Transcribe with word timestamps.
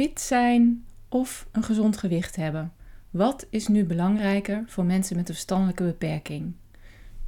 fit 0.00 0.20
zijn 0.20 0.84
of 1.08 1.46
een 1.52 1.62
gezond 1.62 1.96
gewicht 1.96 2.36
hebben? 2.36 2.72
Wat 3.10 3.46
is 3.50 3.66
nu 3.66 3.84
belangrijker 3.84 4.64
voor 4.66 4.84
mensen 4.84 5.16
met 5.16 5.28
een 5.28 5.34
verstandelijke 5.34 5.82
beperking? 5.82 6.52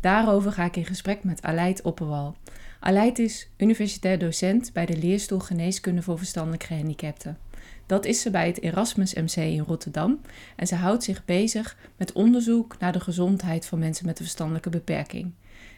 Daarover 0.01 0.53
ga 0.53 0.65
ik 0.65 0.77
in 0.77 0.85
gesprek 0.85 1.25
met 1.25 1.43
Aleid 1.43 1.83
Opperwal. 1.83 2.37
Aleid 2.81 3.19
is 3.19 3.49
universitair 3.57 4.19
docent 4.19 4.73
bij 4.73 4.87
de 4.87 4.97
leerstoel 4.97 5.39
Geneeskunde 5.39 6.03
voor 6.03 6.19
verstandelijk 6.19 6.63
gehandicapten. 6.63 7.39
Dat 7.87 8.05
is 8.05 8.21
ze 8.21 8.31
bij 8.31 8.47
het 8.47 8.63
Erasmus 8.63 9.15
MC 9.15 9.37
in 9.37 9.65
Rotterdam 9.67 10.21
en 10.57 10.67
ze 10.67 10.75
houdt 10.75 11.03
zich 11.03 11.25
bezig 11.25 11.77
met 11.97 12.13
onderzoek 12.13 12.79
naar 12.79 12.93
de 12.93 13.01
gezondheid 13.01 13.67
van 13.67 13.79
mensen 13.79 14.07
met 14.07 14.19
een 14.19 14.25
verstandelijke 14.25 14.71
beperking. 14.71 15.33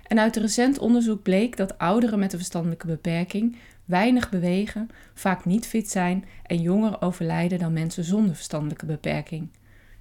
En 0.07 0.19
uit 0.19 0.37
recent 0.37 0.79
onderzoek 0.79 1.23
bleek 1.23 1.57
dat 1.57 1.79
ouderen 1.79 2.19
met 2.19 2.33
een 2.33 2.39
verstandelijke 2.39 2.87
beperking 2.87 3.57
weinig 3.85 4.31
bewegen, 4.31 4.89
vaak 5.15 5.45
niet 5.45 5.67
fit 5.67 5.91
zijn 5.91 6.25
en 6.43 6.61
jonger 6.61 7.03
overlijden 7.03 7.59
dan 7.59 7.73
mensen 7.73 8.05
zonder 8.05 8.35
verstandelijke 8.35 8.87
beperking. 8.87 9.51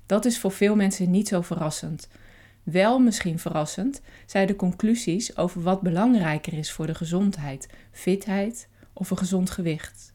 Dat 0.06 0.26
is 0.26 0.40
voor 0.40 0.52
veel 0.52 0.76
mensen 0.76 1.12
niet 1.12 1.28
zo 1.28 1.42
verrassend. 1.42 2.08
Wel 2.64 3.00
misschien 3.00 3.40
verrassend 3.40 4.02
zijn 4.26 4.48
de 4.48 4.56
conclusies 4.56 5.38
over 5.38 5.62
wat 5.62 5.82
belangrijker 5.82 6.54
is 6.54 6.72
voor 6.72 6.88
de 6.88 6.96
gezondheid: 6.96 7.70
fitheid 7.92 8.68
of 8.94 9.10
een 9.10 9.18
gezond 9.18 9.50
gewicht. 9.50 10.14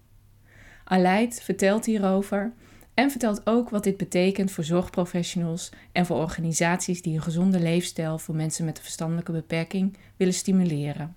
Aleid 0.85 1.43
vertelt 1.43 1.85
hierover 1.85 2.53
en 2.95 3.11
vertelt 3.11 3.47
ook 3.47 3.71
wat 3.71 3.85
dit 3.85 3.97
betekent 3.97 4.51
voor 4.51 4.65
zorgprofessionals 4.65 5.71
en 5.93 6.07
voor 6.07 6.17
organisaties 6.17 7.03
die 7.03 7.15
een 7.15 7.23
gezonde 7.23 7.61
leefstijl 7.61 8.19
voor 8.19 8.35
mensen 8.35 8.65
met 8.65 8.77
een 8.77 8.83
verstandelijke 8.83 9.33
beperking 9.33 9.97
willen 10.17 10.35
stimuleren. 10.35 11.17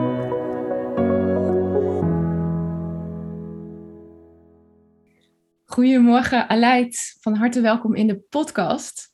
Goedemorgen 5.71 6.49
Aleid, 6.49 7.17
van 7.19 7.35
harte 7.35 7.61
welkom 7.61 7.95
in 7.95 8.07
de 8.07 8.19
podcast. 8.29 9.11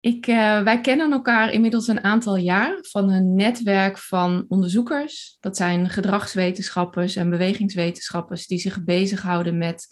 Ik, 0.00 0.26
uh, 0.26 0.62
wij 0.62 0.80
kennen 0.80 1.12
elkaar 1.12 1.52
inmiddels 1.52 1.88
een 1.88 2.04
aantal 2.04 2.36
jaar 2.36 2.78
van 2.80 3.10
een 3.10 3.34
netwerk 3.34 3.98
van 3.98 4.44
onderzoekers. 4.48 5.36
Dat 5.40 5.56
zijn 5.56 5.88
gedragswetenschappers 5.88 7.16
en 7.16 7.30
bewegingswetenschappers 7.30 8.46
die 8.46 8.58
zich 8.58 8.84
bezighouden 8.84 9.58
met 9.58 9.86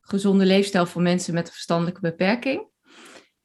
gezonde 0.00 0.46
leefstijl 0.46 0.86
voor 0.86 1.02
mensen 1.02 1.34
met 1.34 1.46
een 1.46 1.52
verstandelijke 1.52 2.00
beperking. 2.00 2.68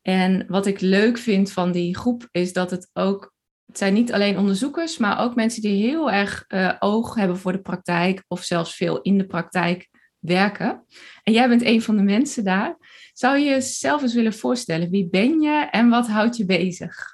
En 0.02 0.46
wat 0.48 0.66
ik 0.66 0.80
leuk 0.80 1.18
vind 1.18 1.52
van 1.52 1.72
die 1.72 1.98
groep 1.98 2.28
is 2.32 2.54
dat 2.54 2.72
het 2.72 2.90
ook, 2.94 3.34
het 3.66 3.78
zijn 3.78 3.94
niet 3.94 4.14
alleen 4.14 4.38
onderzoekers, 4.38 4.98
maar 4.98 5.20
ook 5.20 5.36
mensen 5.36 5.62
die 5.62 5.86
heel 5.86 6.12
erg 6.12 6.46
uh, 6.48 6.74
oog 6.80 7.16
hebben 7.16 7.38
voor 7.38 7.52
de 7.52 7.62
praktijk 7.62 8.24
of 8.28 8.44
zelfs 8.44 8.76
veel 8.76 9.02
in 9.02 9.18
de 9.18 9.26
praktijk 9.26 9.90
werken. 10.26 10.84
En 11.24 11.34
jij 11.34 11.48
bent 11.48 11.64
een 11.64 11.82
van 11.82 11.96
de 11.96 12.04
mensen 12.04 12.44
daar. 12.44 12.78
Zou 13.14 13.38
je 13.38 13.46
jezelf 13.46 14.02
eens 14.02 14.14
willen 14.14 14.34
voorstellen? 14.34 14.90
Wie 14.90 15.10
ben 15.10 15.42
je 15.42 15.68
en 15.72 15.90
wat 15.90 16.08
houdt 16.08 16.38
je 16.38 16.46
bezig? 16.46 17.14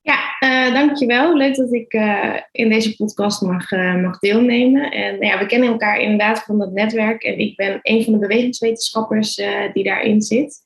Ja, 0.00 0.36
uh, 0.44 0.74
dankjewel. 0.74 1.36
Leuk 1.36 1.54
dat 1.54 1.72
ik 1.72 1.94
uh, 1.94 2.36
in 2.50 2.68
deze 2.68 2.96
podcast 2.96 3.42
mag, 3.42 3.70
uh, 3.70 4.02
mag 4.02 4.18
deelnemen. 4.18 4.90
En 4.90 5.12
nou 5.12 5.26
ja, 5.26 5.38
we 5.38 5.46
kennen 5.46 5.68
elkaar 5.68 6.00
inderdaad 6.00 6.42
van 6.42 6.58
dat 6.58 6.72
netwerk. 6.72 7.22
En 7.22 7.38
ik 7.38 7.56
ben 7.56 7.78
een 7.82 8.04
van 8.04 8.12
de 8.12 8.18
bewegingswetenschappers 8.18 9.34
die 9.72 9.84
daarin 9.84 10.22
zit. 10.22 10.60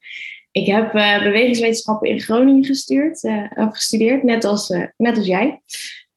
Ik 0.50 0.66
heb 0.66 0.93
bewegingswetenschappen 1.22 2.09
in 2.09 2.21
Groningen 2.21 2.65
gestuurd, 2.65 3.21
gestudeerd, 3.55 4.22
net 4.22 4.44
als, 4.44 4.69
net 4.97 5.16
als 5.16 5.27
jij. 5.27 5.60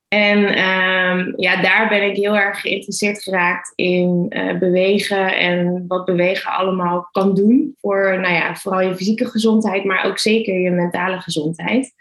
En 0.10 0.38
um, 0.38 1.34
ja, 1.36 1.62
daar 1.62 1.90
ben 1.90 2.04
ik 2.10 2.16
heel 2.16 2.38
erg 2.38 2.62
geïnteresseerd 2.62 3.24
geraakt 3.24 3.72
in 3.76 4.26
uh, 4.30 4.58
bewegen 4.58 5.38
en 5.38 5.86
wat 5.88 6.06
bewegen 6.06 6.52
allemaal 6.52 7.10
kan 7.12 7.36
doen 7.36 7.76
voor, 7.82 8.20
nou 8.20 8.34
ja, 8.34 8.56
vooral 8.56 8.82
je 8.82 8.96
fysieke 8.96 9.26
gezondheid, 9.26 9.84
maar 9.84 10.06
ook 10.06 10.20
zeker 10.20 10.60
je 10.60 10.72
mentale 10.72 11.20
gezondheid. 11.20 11.94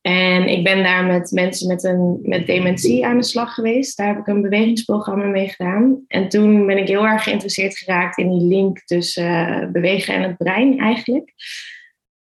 En 0.00 0.48
ik 0.48 0.64
ben 0.64 0.82
daar 0.82 1.04
met 1.04 1.30
mensen 1.30 1.68
met, 1.68 1.84
een, 1.84 2.18
met 2.22 2.46
dementie 2.46 3.06
aan 3.06 3.16
de 3.16 3.24
slag 3.24 3.54
geweest. 3.54 3.96
Daar 3.96 4.06
heb 4.06 4.18
ik 4.18 4.26
een 4.26 4.42
bewegingsprogramma 4.42 5.24
mee 5.24 5.48
gedaan. 5.48 6.04
En 6.06 6.28
toen 6.28 6.66
ben 6.66 6.78
ik 6.78 6.88
heel 6.88 7.06
erg 7.06 7.22
geïnteresseerd 7.22 7.78
geraakt 7.78 8.18
in 8.18 8.38
die 8.38 8.48
link 8.48 8.78
tussen 8.78 9.48
uh, 9.48 9.70
bewegen 9.70 10.14
en 10.14 10.22
het 10.22 10.36
brein 10.36 10.78
eigenlijk. 10.78 11.32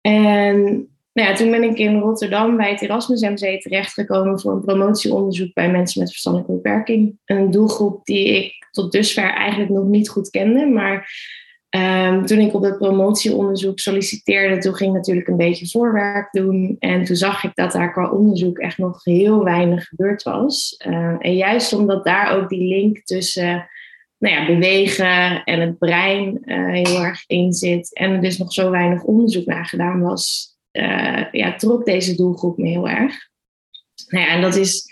En 0.01 0.87
nou 1.15 1.29
ja, 1.29 1.35
toen 1.35 1.51
ben 1.51 1.63
ik 1.63 1.77
in 1.77 1.99
Rotterdam 1.99 2.57
bij 2.57 2.69
het 2.69 2.81
Erasmus 2.81 3.21
MC 3.21 3.61
terechtgekomen 3.61 4.39
voor 4.39 4.51
een 4.51 4.65
promotieonderzoek 4.65 5.53
bij 5.53 5.71
mensen 5.71 5.99
met 6.01 6.09
verstandelijke 6.09 6.53
beperking. 6.53 7.17
Een 7.25 7.51
doelgroep 7.51 8.05
die 8.05 8.27
ik 8.27 8.67
tot 8.71 8.91
dusver 8.91 9.33
eigenlijk 9.33 9.71
nog 9.71 9.85
niet 9.85 10.09
goed 10.09 10.29
kende. 10.29 10.65
Maar 10.65 11.09
um, 11.69 12.25
toen 12.25 12.39
ik 12.39 12.53
op 12.53 12.61
dat 12.61 12.77
promotieonderzoek 12.77 13.79
solliciteerde, 13.79 14.57
toen 14.57 14.75
ging 14.75 14.89
ik 14.89 14.95
natuurlijk 14.95 15.27
een 15.27 15.37
beetje 15.37 15.69
voorwerk 15.69 16.31
doen. 16.31 16.75
En 16.79 17.03
toen 17.03 17.15
zag 17.15 17.43
ik 17.43 17.51
dat 17.53 17.71
daar 17.71 17.91
qua 17.91 18.09
onderzoek 18.09 18.57
echt 18.57 18.77
nog 18.77 19.03
heel 19.03 19.43
weinig 19.43 19.87
gebeurd 19.87 20.23
was. 20.23 20.81
Uh, 20.87 21.15
en 21.19 21.35
juist 21.35 21.73
omdat 21.73 22.05
daar 22.05 22.37
ook 22.37 22.49
die 22.49 22.67
link 22.67 22.97
tussen 23.03 23.69
nou 24.17 24.35
ja, 24.35 24.45
bewegen 24.45 25.43
en 25.43 25.59
het 25.59 25.77
brein 25.77 26.41
uh, 26.45 26.71
heel 26.71 27.03
erg 27.03 27.23
in 27.27 27.53
zit. 27.53 27.93
En 27.93 28.11
er 28.11 28.21
dus 28.21 28.37
nog 28.37 28.53
zo 28.53 28.69
weinig 28.71 29.03
onderzoek 29.03 29.45
naar 29.45 29.65
gedaan 29.65 30.01
was, 30.01 30.54
uh, 30.75 31.31
ja, 31.31 31.55
trok 31.55 31.85
deze 31.85 32.15
doelgroep 32.15 32.57
me 32.57 32.67
heel 32.67 32.89
erg. 32.89 33.15
Nou 34.07 34.25
ja, 34.25 34.31
en 34.31 34.41
dat 34.41 34.55
is 34.55 34.85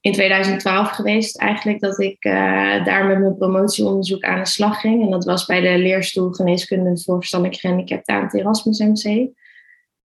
in 0.00 0.12
2012 0.12 0.90
geweest 0.90 1.38
eigenlijk 1.38 1.80
dat 1.80 2.00
ik 2.00 2.24
uh, 2.24 2.84
daar 2.84 3.06
met 3.06 3.18
mijn 3.18 3.36
promotieonderzoek 3.36 4.24
aan 4.24 4.38
de 4.38 4.46
slag 4.46 4.80
ging. 4.80 5.02
En 5.04 5.10
dat 5.10 5.24
was 5.24 5.46
bij 5.46 5.60
de 5.60 5.78
leerstoel 5.78 6.30
geneeskunde 6.30 7.00
voor 7.02 7.16
verstandelijk 7.16 7.60
gehandicapten 7.60 8.14
aan 8.14 8.22
het 8.22 8.34
Erasmus 8.34 8.78
MC. 8.78 9.28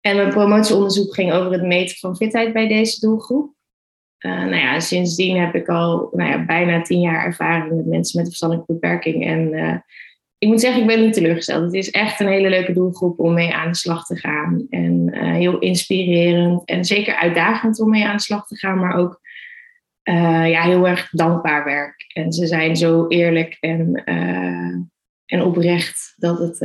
En 0.00 0.16
mijn 0.16 0.30
promotieonderzoek 0.30 1.14
ging 1.14 1.32
over 1.32 1.52
het 1.52 1.62
meten 1.62 1.96
van 1.96 2.16
fitheid 2.16 2.52
bij 2.52 2.68
deze 2.68 3.00
doelgroep. 3.00 3.54
Uh, 4.18 4.32
nou 4.32 4.56
ja, 4.56 4.80
sindsdien 4.80 5.40
heb 5.40 5.54
ik 5.54 5.68
al 5.68 6.08
nou 6.12 6.30
ja, 6.30 6.44
bijna 6.44 6.82
tien 6.82 7.00
jaar 7.00 7.24
ervaring 7.24 7.76
met 7.76 7.86
mensen 7.86 8.16
met 8.16 8.26
een 8.26 8.32
verstandelijke 8.32 8.72
beperking. 8.72 9.26
En 9.26 9.54
ik 10.38 10.48
moet 10.48 10.60
zeggen, 10.60 10.80
ik 10.80 10.86
ben 10.86 11.00
niet 11.00 11.12
teleurgesteld. 11.12 11.64
Het 11.64 11.74
is 11.74 11.90
echt 11.90 12.20
een 12.20 12.28
hele 12.28 12.48
leuke 12.48 12.72
doelgroep 12.72 13.18
om 13.18 13.34
mee 13.34 13.54
aan 13.54 13.70
de 13.70 13.76
slag 13.76 14.06
te 14.06 14.16
gaan. 14.16 14.66
En 14.70 15.10
uh, 15.14 15.32
heel 15.32 15.58
inspirerend 15.58 16.64
en 16.64 16.84
zeker 16.84 17.14
uitdagend 17.14 17.80
om 17.80 17.90
mee 17.90 18.06
aan 18.06 18.16
de 18.16 18.22
slag 18.22 18.46
te 18.46 18.56
gaan, 18.56 18.78
maar 18.78 18.94
ook 18.96 19.20
uh, 20.04 20.50
ja, 20.50 20.62
heel 20.62 20.86
erg 20.86 21.10
dankbaar 21.10 21.64
werk. 21.64 22.04
En 22.12 22.32
ze 22.32 22.46
zijn 22.46 22.76
zo 22.76 23.08
eerlijk 23.08 23.56
en, 23.60 24.02
uh, 24.04 24.76
en 25.26 25.42
oprecht 25.42 26.14
dat 26.16 26.38
het, 26.38 26.60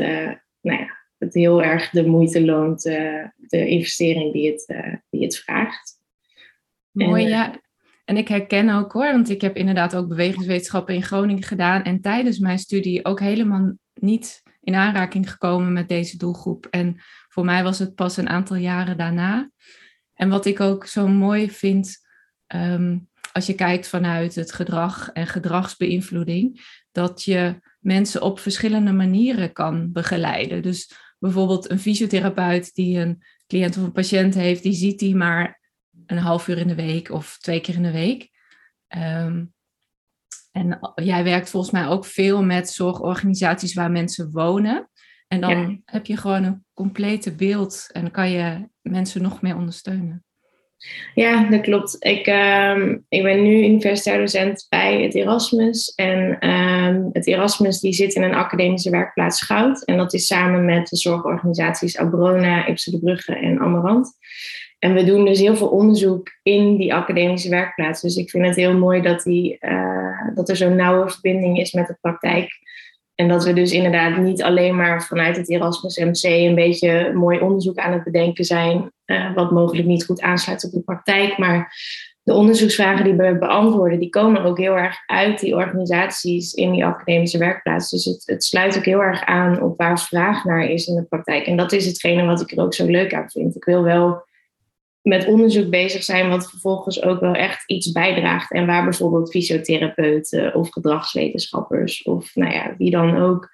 nou 0.61 0.79
ja, 0.79 0.97
het 1.17 1.33
heel 1.33 1.63
erg 1.63 1.89
de 1.89 2.05
moeite 2.05 2.45
loont, 2.45 2.81
de 2.81 3.67
investering 3.67 4.33
die 4.33 4.51
het, 4.51 4.75
die 5.09 5.23
het 5.23 5.38
vraagt. 5.38 5.99
Mooi, 6.91 7.27
ja. 7.27 7.59
En 8.12 8.18
ik 8.18 8.28
herken 8.28 8.69
ook 8.69 8.92
hoor, 8.92 9.12
want 9.12 9.30
ik 9.30 9.42
heb 9.42 9.56
inderdaad 9.56 9.96
ook 9.96 10.08
bewegingswetenschappen 10.08 10.96
in 10.96 11.04
Groningen 11.04 11.44
gedaan. 11.44 11.84
En 11.84 12.02
tijdens 12.02 12.40
mijn 12.40 12.60
studie 12.60 13.06
ook 13.06 13.19
helemaal 13.19 13.74
niet 13.94 14.42
in 14.62 14.75
aanraking 14.75 15.31
gekomen 15.31 15.74
met 15.74 15.90
deze 15.90 16.18
doelgroep. 16.18 16.66
En 16.66 17.02
voor 17.28 17.46
mij 17.46 17.63
was 17.63 17.80
het 17.80 17.96
pas 17.96 18.18
een 18.18 18.30
aantal 18.30 18.56
jaren 18.56 18.98
daarna. 18.98 19.52
En 20.13 20.30
wat 20.30 20.46
ik 20.46 20.60
ook 20.60 20.86
zo 20.86 21.08
mooi 21.08 21.52
vind, 21.52 21.98
um, 22.56 23.10
als 23.31 23.46
je 23.46 23.54
kijkt 23.56 23.88
vanuit 23.88 24.36
het 24.36 24.52
gedrag 24.52 25.10
en 25.10 25.28
gedragsbeïnvloeding, 25.28 26.62
dat 26.92 27.24
je 27.24 27.60
mensen 27.80 28.22
op 28.22 28.40
verschillende 28.40 28.92
manieren 28.92 29.54
kan 29.54 29.92
begeleiden. 29.92 30.62
Dus 30.62 30.94
bijvoorbeeld 31.19 31.69
een 31.69 31.80
fysiotherapeut 31.80 32.74
die 32.74 33.00
een 33.00 33.24
cliënt 33.48 33.78
of 33.78 33.84
een 33.84 33.92
patiënt 33.92 34.34
heeft, 34.34 34.63
die 34.63 34.74
ziet 34.74 35.00
die 35.00 35.16
maar 35.16 35.61
een 36.12 36.24
half 36.24 36.48
uur 36.48 36.58
in 36.58 36.68
de 36.68 36.75
week 36.75 37.12
of 37.12 37.38
twee 37.38 37.60
keer 37.60 37.75
in 37.75 37.84
de 37.84 37.92
week. 37.92 38.30
Um, 38.98 39.54
en 40.52 40.94
jij 40.96 41.24
werkt 41.24 41.50
volgens 41.50 41.72
mij 41.72 41.88
ook 41.88 42.06
veel 42.06 42.44
met 42.44 42.69
zorgorganisaties 42.69 43.74
waar 43.74 43.92
mensen 43.92 44.31
wonen. 44.31 44.90
En 45.28 45.42
dan 45.42 45.81
heb 45.86 46.06
je 46.06 46.18
gewoon 46.18 46.44
een 46.44 46.66
complete 46.74 47.36
beeld 47.36 47.90
en 47.92 48.12
kan 48.12 48.30
je 48.30 48.69
mensen 48.81 49.22
nog 49.22 49.42
meer 49.42 49.56
ondersteunen. 49.56 50.25
Ja, 51.13 51.50
dat 51.50 51.62
klopt. 51.62 51.96
Ik, 52.00 52.25
ehm, 52.25 52.98
ik 53.10 53.24
ben 53.24 53.44
nu 53.44 53.63
universitair 53.63 54.18
docent 54.18 54.66
bij 54.69 55.02
het 55.02 55.16
Erasmus. 55.16 55.94
En 55.96 56.40
ehm, 56.40 57.04
het 57.12 57.28
Erasmus 57.28 57.80
die 57.80 57.94
zit 57.94 58.13
in 58.13 58.24
een 58.24 58.34
academische 58.34 58.90
werkplaats 58.90 59.42
Goud. 59.42 59.86
En 59.86 59.98
dat 59.98 60.13
is 60.13 60.28
samen 60.28 60.66
met 60.66 60.88
de 60.88 60.98
zorgorganisaties 60.98 61.98
Abrona, 61.98 62.68
Ipsen 62.68 62.92
de 62.92 63.00
Brugge 63.00 63.36
en 63.36 63.60
Amarant. 63.60 64.18
En 64.83 64.94
we 64.94 65.04
doen 65.04 65.25
dus 65.25 65.39
heel 65.39 65.56
veel 65.56 65.68
onderzoek 65.68 66.30
in 66.44 66.78
die 66.78 66.94
academische 66.94 67.50
werkplaats. 67.50 68.01
Dus 68.01 68.16
ik 68.16 68.30
vind 68.30 68.45
het 68.45 68.56
heel 68.56 68.78
mooi 68.78 69.01
dat, 69.01 69.24
die, 69.24 69.57
uh, 69.60 70.28
dat 70.36 70.50
er 70.50 70.56
zo'n 70.56 70.75
nauwe 70.75 71.10
verbinding 71.10 71.60
is 71.60 71.72
met 71.72 71.88
de 71.88 71.98
praktijk. 72.01 72.50
En 73.16 73.28
dat 73.28 73.44
we 73.44 73.54
dus 73.54 73.72
inderdaad 73.72 74.18
niet 74.18 74.44
alleen 74.44 74.75
maar 74.75 75.04
vanuit 75.04 75.38
het 75.38 75.50
Erasmus 75.50 75.98
MC 75.98 76.24
een 76.24 76.56
beetje 76.56 77.13
mooi 77.13 77.39
onderzoek 77.39 77.78
aan 77.78 77.94
het 77.94 78.04
bedenken 78.04 78.45
zijn, 78.45 78.92
uh, 79.06 79.33
wat 79.36 79.51
mogelijk 79.51 79.88
niet 79.88 80.06
goed 80.06 80.22
aansluit 80.22 80.66
op 80.66 80.72
de 80.72 80.81
praktijk. 80.81 81.38
Maar 81.38 81.74
de 82.24 82.34
onderzoeksvragen 82.34 83.04
die 83.04 83.13
we 83.13 83.38
beantwoorden, 83.38 84.00
die 84.00 84.10
komen 84.10 84.44
ook 84.44 84.57
heel 84.57 84.77
erg 84.77 84.98
uit 85.06 85.39
die 85.39 85.56
organisaties 85.56 86.54
in 86.54 86.72
die 86.72 86.86
academische 86.86 87.38
werkplaats. 87.38 87.89
Dus 87.89 88.06
het, 88.06 88.24
het 88.25 88.44
sluit 88.44 88.77
ook 88.77 88.86
heel 88.86 89.01
erg 89.01 89.25
aan 89.25 89.62
op 89.62 89.77
waar 89.77 90.00
vraag 90.00 90.44
naar 90.44 90.63
is 90.63 90.88
in 90.88 90.95
de 90.95 91.04
praktijk. 91.04 91.45
En 91.45 91.57
dat 91.57 91.72
is 91.72 91.86
hetgene 91.86 92.25
wat 92.25 92.42
ik 92.42 92.51
er 92.51 92.63
ook 92.63 92.74
zo 92.74 92.86
leuk 92.86 93.13
aan 93.13 93.30
vind. 93.30 93.56
Ik 93.56 93.63
wil 93.63 93.84
wel 93.84 94.30
met 95.01 95.25
onderzoek 95.25 95.69
bezig 95.69 96.03
zijn, 96.03 96.30
wat 96.30 96.50
vervolgens 96.50 97.01
ook 97.01 97.19
wel 97.19 97.33
echt 97.33 97.63
iets 97.69 97.92
bijdraagt. 97.92 98.51
En 98.51 98.65
waar 98.65 98.83
bijvoorbeeld 98.83 99.31
fysiotherapeuten 99.31 100.56
of 100.56 100.69
gedragswetenschappers 100.69 102.03
of 102.03 102.36
nou 102.36 102.53
ja, 102.53 102.75
wie 102.77 102.92
dan 102.92 103.18
ook 103.18 103.50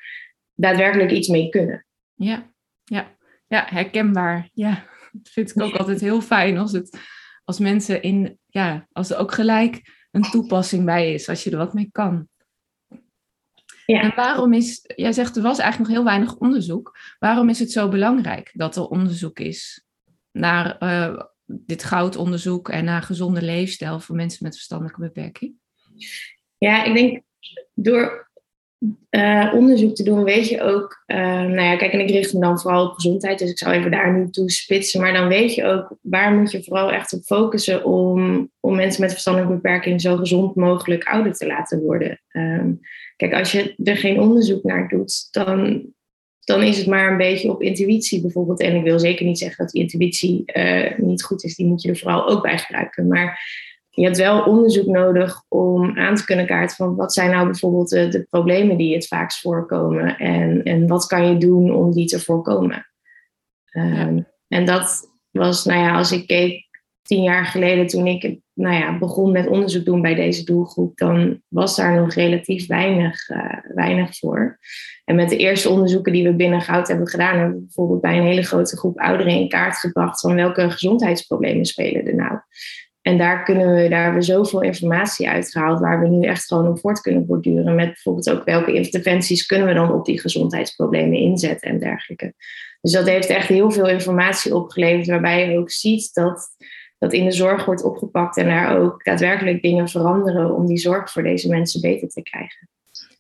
daadwerkelijk 0.54 1.12
iets 1.12 1.28
mee 1.28 1.50
kunnen. 1.50 1.86
Ja, 2.16 2.52
ja, 2.84 3.16
ja 3.48 3.66
herkenbaar. 3.70 4.50
Ja, 4.54 4.86
dat 5.12 5.30
vind 5.32 5.56
ik 5.56 5.62
ook 5.62 5.76
altijd 5.76 6.02
heel 6.02 6.22
fijn 6.22 6.58
als, 6.58 6.72
het, 6.72 7.00
als 7.44 7.60
mensen 7.60 8.02
in, 8.02 8.40
ja, 8.46 8.88
als 8.92 9.10
er 9.10 9.18
ook 9.18 9.34
gelijk 9.34 9.82
een 10.12 10.22
toepassing 10.22 10.86
bij 10.86 11.14
is, 11.14 11.30
als 11.30 11.44
je 11.44 11.52
er 11.52 11.58
wat 11.58 11.74
mee 11.74 11.90
kan. 11.92 12.28
Ja. 13.86 14.02
En 14.02 14.16
waarom 14.16 14.54
is, 14.54 14.82
jij 14.96 15.12
zegt 15.12 15.36
er 15.36 15.42
was 15.42 15.60
eigenlijk 15.60 15.90
nog 15.90 16.00
heel 16.00 16.08
weinig 16.08 16.36
onderzoek. 16.36 16.98
Waarom 17.20 17.50
is 17.50 17.60
het 17.60 17.72
zo 17.72 17.90
belangrijk 17.90 18.52
dat 18.54 18.76
er 18.76 18.88
onderzoek 18.88 19.40
is 19.40 19.86
naar 20.32 20.84
uh, 20.84 21.22
dit 21.48 21.84
goudonderzoek 21.84 22.70
en 22.70 22.86
naar 22.86 23.02
gezonde 23.02 23.42
leefstijl 23.42 24.00
voor 24.00 24.16
mensen 24.16 24.44
met 24.44 24.56
verstandelijke 24.56 25.02
beperking? 25.02 25.54
Ja, 26.58 26.84
ik 26.84 26.94
denk 26.94 27.22
door 27.74 28.28
uh, 29.10 29.54
onderzoek 29.54 29.96
te 29.96 30.04
doen, 30.04 30.24
weet 30.24 30.48
je 30.48 30.62
ook, 30.62 31.04
uh, 31.08 31.18
nou 31.18 31.62
ja, 31.62 31.76
kijk, 31.76 31.92
en 31.92 32.00
ik 32.00 32.10
richt 32.10 32.34
me 32.34 32.40
dan 32.40 32.60
vooral 32.60 32.88
op 32.88 32.94
gezondheid, 32.94 33.40
dus 33.40 33.50
ik 33.50 33.58
zal 33.58 33.72
even 33.72 33.92
daar 33.92 34.18
nu 34.18 34.30
toe 34.30 34.52
spitsen, 34.52 35.02
maar 35.02 35.14
dan 35.14 35.28
weet 35.28 35.56
je 35.56 35.66
ook, 35.66 35.98
waar 36.02 36.34
moet 36.34 36.52
je 36.52 36.64
vooral 36.64 36.92
echt 36.92 37.14
op 37.14 37.24
focussen 37.24 37.86
om, 37.86 38.50
om 38.60 38.76
mensen 38.76 39.02
met 39.02 39.12
verstandelijke 39.12 39.56
beperking 39.56 40.02
zo 40.02 40.16
gezond 40.16 40.56
mogelijk 40.56 41.04
ouder 41.04 41.34
te 41.34 41.48
laten 41.48 41.82
worden. 41.82 42.22
Um, 42.32 42.80
kijk, 43.16 43.34
als 43.34 43.52
je 43.52 43.76
er 43.84 43.98
geen 43.98 44.20
onderzoek 44.20 44.64
naar 44.64 44.88
doet, 44.88 45.28
dan 45.32 45.86
dan 46.48 46.64
is 46.64 46.78
het 46.78 46.88
maar 46.88 47.12
een 47.12 47.18
beetje 47.18 47.52
op 47.52 47.62
intuïtie 47.62 48.22
bijvoorbeeld. 48.22 48.60
En 48.60 48.76
ik 48.76 48.84
wil 48.84 49.00
zeker 49.00 49.26
niet 49.26 49.38
zeggen 49.38 49.64
dat 49.64 49.74
die 49.74 49.82
intuïtie 49.82 50.44
uh, 50.54 50.98
niet 50.98 51.24
goed 51.24 51.44
is. 51.44 51.56
Die 51.56 51.66
moet 51.66 51.82
je 51.82 51.90
er 51.90 51.98
vooral 51.98 52.28
ook 52.28 52.42
bij 52.42 52.58
gebruiken. 52.58 53.08
Maar 53.08 53.40
je 53.90 54.04
hebt 54.04 54.18
wel 54.18 54.44
onderzoek 54.44 54.86
nodig 54.86 55.44
om 55.48 55.98
aan 55.98 56.16
te 56.16 56.26
kunnen 56.26 56.46
kaarten 56.46 56.76
van 56.76 56.96
wat 56.96 57.14
zijn 57.14 57.32
nou 57.32 57.46
bijvoorbeeld 57.46 57.90
de, 57.90 58.08
de 58.08 58.24
problemen 58.30 58.78
die 58.78 58.94
het 58.94 59.08
vaakst 59.08 59.42
voorkomen. 59.42 60.18
En, 60.18 60.64
en 60.64 60.88
wat 60.88 61.06
kan 61.06 61.30
je 61.30 61.38
doen 61.38 61.76
om 61.76 61.92
die 61.92 62.08
te 62.08 62.20
voorkomen. 62.20 62.88
Um, 63.72 64.28
En 64.48 64.66
dat 64.66 65.12
was, 65.32 65.66
nou 65.66 65.80
ja, 65.80 65.98
als 65.98 66.12
ik 66.12 66.28
keek 66.28 66.66
tien 67.02 67.24
jaar 67.24 67.46
geleden 67.46 67.88
toen 67.88 68.08
ik 68.08 68.40
nou 68.58 68.76
ja, 68.76 68.98
begon 68.98 69.32
met 69.32 69.48
onderzoek 69.48 69.86
doen 69.86 70.02
bij 70.02 70.16
deze 70.16 70.44
doelgroep, 70.44 70.98
dan 70.98 71.42
was 71.48 71.76
daar 71.76 72.00
nog 72.00 72.14
relatief 72.14 72.68
weinig, 72.68 73.30
uh, 73.30 73.54
weinig 73.74 74.18
voor. 74.18 74.60
En 75.06 75.16
met 75.16 75.30
de 75.30 75.38
eerste 75.38 75.70
onderzoeken 75.70 76.14
die 76.14 76.24
we 76.24 76.36
binnen 76.36 76.62
Goud 76.62 76.88
hebben 76.88 77.08
gedaan, 77.08 77.38
hebben 77.38 77.56
we 77.56 77.62
bijvoorbeeld 77.62 78.02
bij 78.02 78.18
een 78.18 78.26
hele 78.26 78.44
grote 78.44 78.78
groep 78.78 79.00
ouderen 79.00 79.34
in 79.34 79.50
kaart 79.50 79.78
gebracht 79.78 80.20
van 80.20 80.36
welke 80.36 80.70
gezondheidsproblemen 80.70 81.66
spelen 81.66 82.06
er 82.06 82.16
nou. 82.16 82.40
En 83.02 83.18
daar, 83.18 83.44
kunnen 83.44 83.76
we, 83.76 83.90
daar 83.90 84.04
hebben 84.04 84.20
we 84.20 84.26
zoveel 84.26 84.62
informatie 84.62 85.30
uitgehaald 85.30 85.80
waar 85.80 86.02
we 86.02 86.08
nu 86.08 86.26
echt 86.26 86.46
gewoon 86.46 86.68
op 86.68 86.80
voort 86.80 87.02
kunnen 87.02 87.26
borduren. 87.26 87.76
Met 87.76 87.86
bijvoorbeeld 87.86 88.30
ook 88.30 88.46
welke 88.46 88.74
interventies 88.74 89.46
kunnen 89.46 89.68
we 89.68 89.74
dan 89.74 89.92
op 89.92 90.06
die 90.06 90.20
gezondheidsproblemen 90.20 91.18
inzetten 91.18 91.70
en 91.70 91.80
dergelijke. 91.80 92.34
Dus 92.82 92.92
dat 92.92 93.08
heeft 93.08 93.28
echt 93.28 93.48
heel 93.48 93.72
veel 93.72 93.88
informatie 93.88 94.56
opgeleverd 94.56 95.08
waarbij 95.08 95.50
je 95.50 95.58
ook 95.58 95.72
ziet 95.72 96.14
dat 96.14 96.48
dat 96.98 97.14
in 97.14 97.26
de 97.26 97.32
zorg 97.32 97.66
wordt 97.66 97.84
opgepakt 97.84 98.38
en 98.38 98.46
daar 98.46 98.78
ook 98.78 99.04
daadwerkelijk 99.04 99.62
dingen 99.62 99.88
veranderen 99.88 100.56
om 100.56 100.66
die 100.66 100.78
zorg 100.78 101.12
voor 101.12 101.24
deze 101.24 101.50
mensen 101.50 101.82
beter 101.82 102.10
te 102.10 102.22
krijgen. 102.22 102.70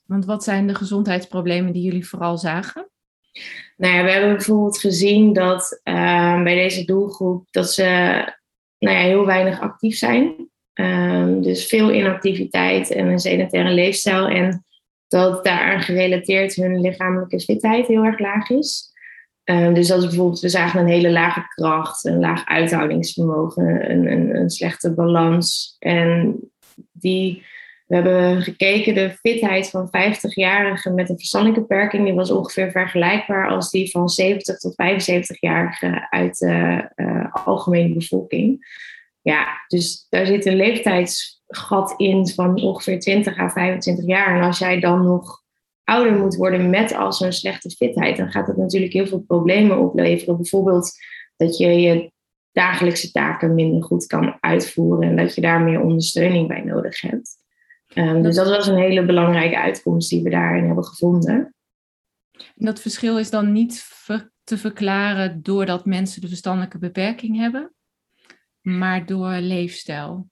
Want 0.05 0.25
wat 0.25 0.43
zijn 0.43 0.67
de 0.67 0.75
gezondheidsproblemen 0.75 1.73
die 1.73 1.83
jullie 1.83 2.07
vooral 2.07 2.37
zagen? 2.37 2.89
Nou 3.77 3.93
ja, 3.93 4.03
we 4.03 4.11
hebben 4.11 4.35
bijvoorbeeld 4.35 4.79
gezien 4.79 5.33
dat 5.33 5.81
uh, 5.83 6.43
bij 6.43 6.55
deze 6.55 6.85
doelgroep 6.85 7.47
dat 7.51 7.73
ze 7.73 7.83
nou 8.79 8.95
ja, 8.95 9.01
heel 9.01 9.25
weinig 9.25 9.59
actief 9.59 9.97
zijn. 9.97 10.49
Um, 10.73 11.41
dus 11.41 11.65
veel 11.65 11.91
inactiviteit 11.91 12.91
en 12.91 13.07
een 13.07 13.19
sedentaire 13.19 13.73
leefstijl. 13.73 14.27
En 14.27 14.65
dat 15.07 15.43
daaraan 15.43 15.81
gerelateerd 15.81 16.55
hun 16.55 16.81
lichamelijke 16.81 17.39
fitheid 17.39 17.87
heel 17.87 18.03
erg 18.03 18.19
laag 18.19 18.49
is. 18.49 18.91
Um, 19.49 19.73
dus 19.73 19.87
dat 19.87 19.97
is 19.97 20.05
bijvoorbeeld, 20.05 20.39
we 20.39 20.49
zagen 20.49 20.79
een 20.79 20.87
hele 20.87 21.11
lage 21.11 21.47
kracht, 21.47 22.05
een 22.05 22.19
laag 22.19 22.45
uithoudingsvermogen, 22.45 23.91
een, 23.91 24.11
een, 24.11 24.35
een 24.35 24.49
slechte 24.49 24.93
balans. 24.93 25.75
En 25.79 26.39
die 26.91 27.43
we 27.87 27.95
hebben 27.95 28.41
gekeken, 28.41 28.93
de 28.93 29.09
fitheid 29.09 29.69
van 29.69 29.87
50-jarigen 29.87 30.93
met 30.93 31.09
een 31.09 31.17
verstandelijke 31.17 31.61
beperking, 31.61 32.05
die 32.05 32.13
was 32.13 32.31
ongeveer 32.31 32.71
vergelijkbaar 32.71 33.49
als 33.49 33.71
die 33.71 33.91
van 33.91 34.09
70 34.09 34.57
tot 34.57 34.73
75-jarigen 34.73 36.09
uit 36.09 36.37
de 36.37 36.89
uh, 36.95 37.33
algemene 37.45 37.93
bevolking. 37.93 38.65
Ja, 39.21 39.45
dus 39.67 40.05
daar 40.09 40.25
zit 40.25 40.45
een 40.45 40.55
leeftijdsgat 40.55 41.93
in 41.97 42.27
van 42.27 42.61
ongeveer 42.61 42.99
20 42.99 43.39
à 43.39 43.49
25 43.49 44.05
jaar. 44.05 44.35
En 44.35 44.43
als 44.43 44.59
jij 44.59 44.79
dan 44.79 45.03
nog 45.03 45.43
ouder 45.87 46.13
moet 46.13 46.35
worden 46.35 46.69
met 46.69 46.95
al 46.95 47.13
zo'n 47.13 47.31
slechte 47.31 47.69
fitheid, 47.69 48.17
dan 48.17 48.31
gaat 48.31 48.47
dat 48.47 48.57
natuurlijk 48.57 48.93
heel 48.93 49.07
veel 49.07 49.19
problemen 49.19 49.79
opleveren. 49.79 50.35
Bijvoorbeeld 50.35 50.91
dat 51.37 51.57
je 51.57 51.67
je 51.67 52.11
dagelijkse 52.51 53.11
taken 53.11 53.55
minder 53.55 53.83
goed 53.83 54.05
kan 54.05 54.37
uitvoeren 54.39 55.09
en 55.09 55.15
dat 55.15 55.35
je 55.35 55.41
daar 55.41 55.61
meer 55.61 55.81
ondersteuning 55.81 56.47
bij 56.47 56.61
nodig 56.61 57.01
hebt. 57.01 57.35
Um, 57.93 58.21
dus 58.21 58.35
dat 58.35 58.49
was 58.49 58.67
een 58.67 58.77
hele 58.77 59.05
belangrijke 59.05 59.59
uitkomst 59.59 60.09
die 60.09 60.23
we 60.23 60.29
daarin 60.29 60.65
hebben 60.65 60.85
gevonden. 60.85 61.55
En 62.31 62.65
dat 62.65 62.81
verschil 62.81 63.19
is 63.19 63.29
dan 63.29 63.51
niet 63.51 63.85
te 64.43 64.57
verklaren 64.57 65.41
doordat 65.41 65.85
mensen 65.85 66.21
de 66.21 66.27
verstandelijke 66.27 66.77
beperking 66.77 67.37
hebben, 67.37 67.73
maar 68.61 69.05
door 69.05 69.33
leefstijl. 69.33 70.29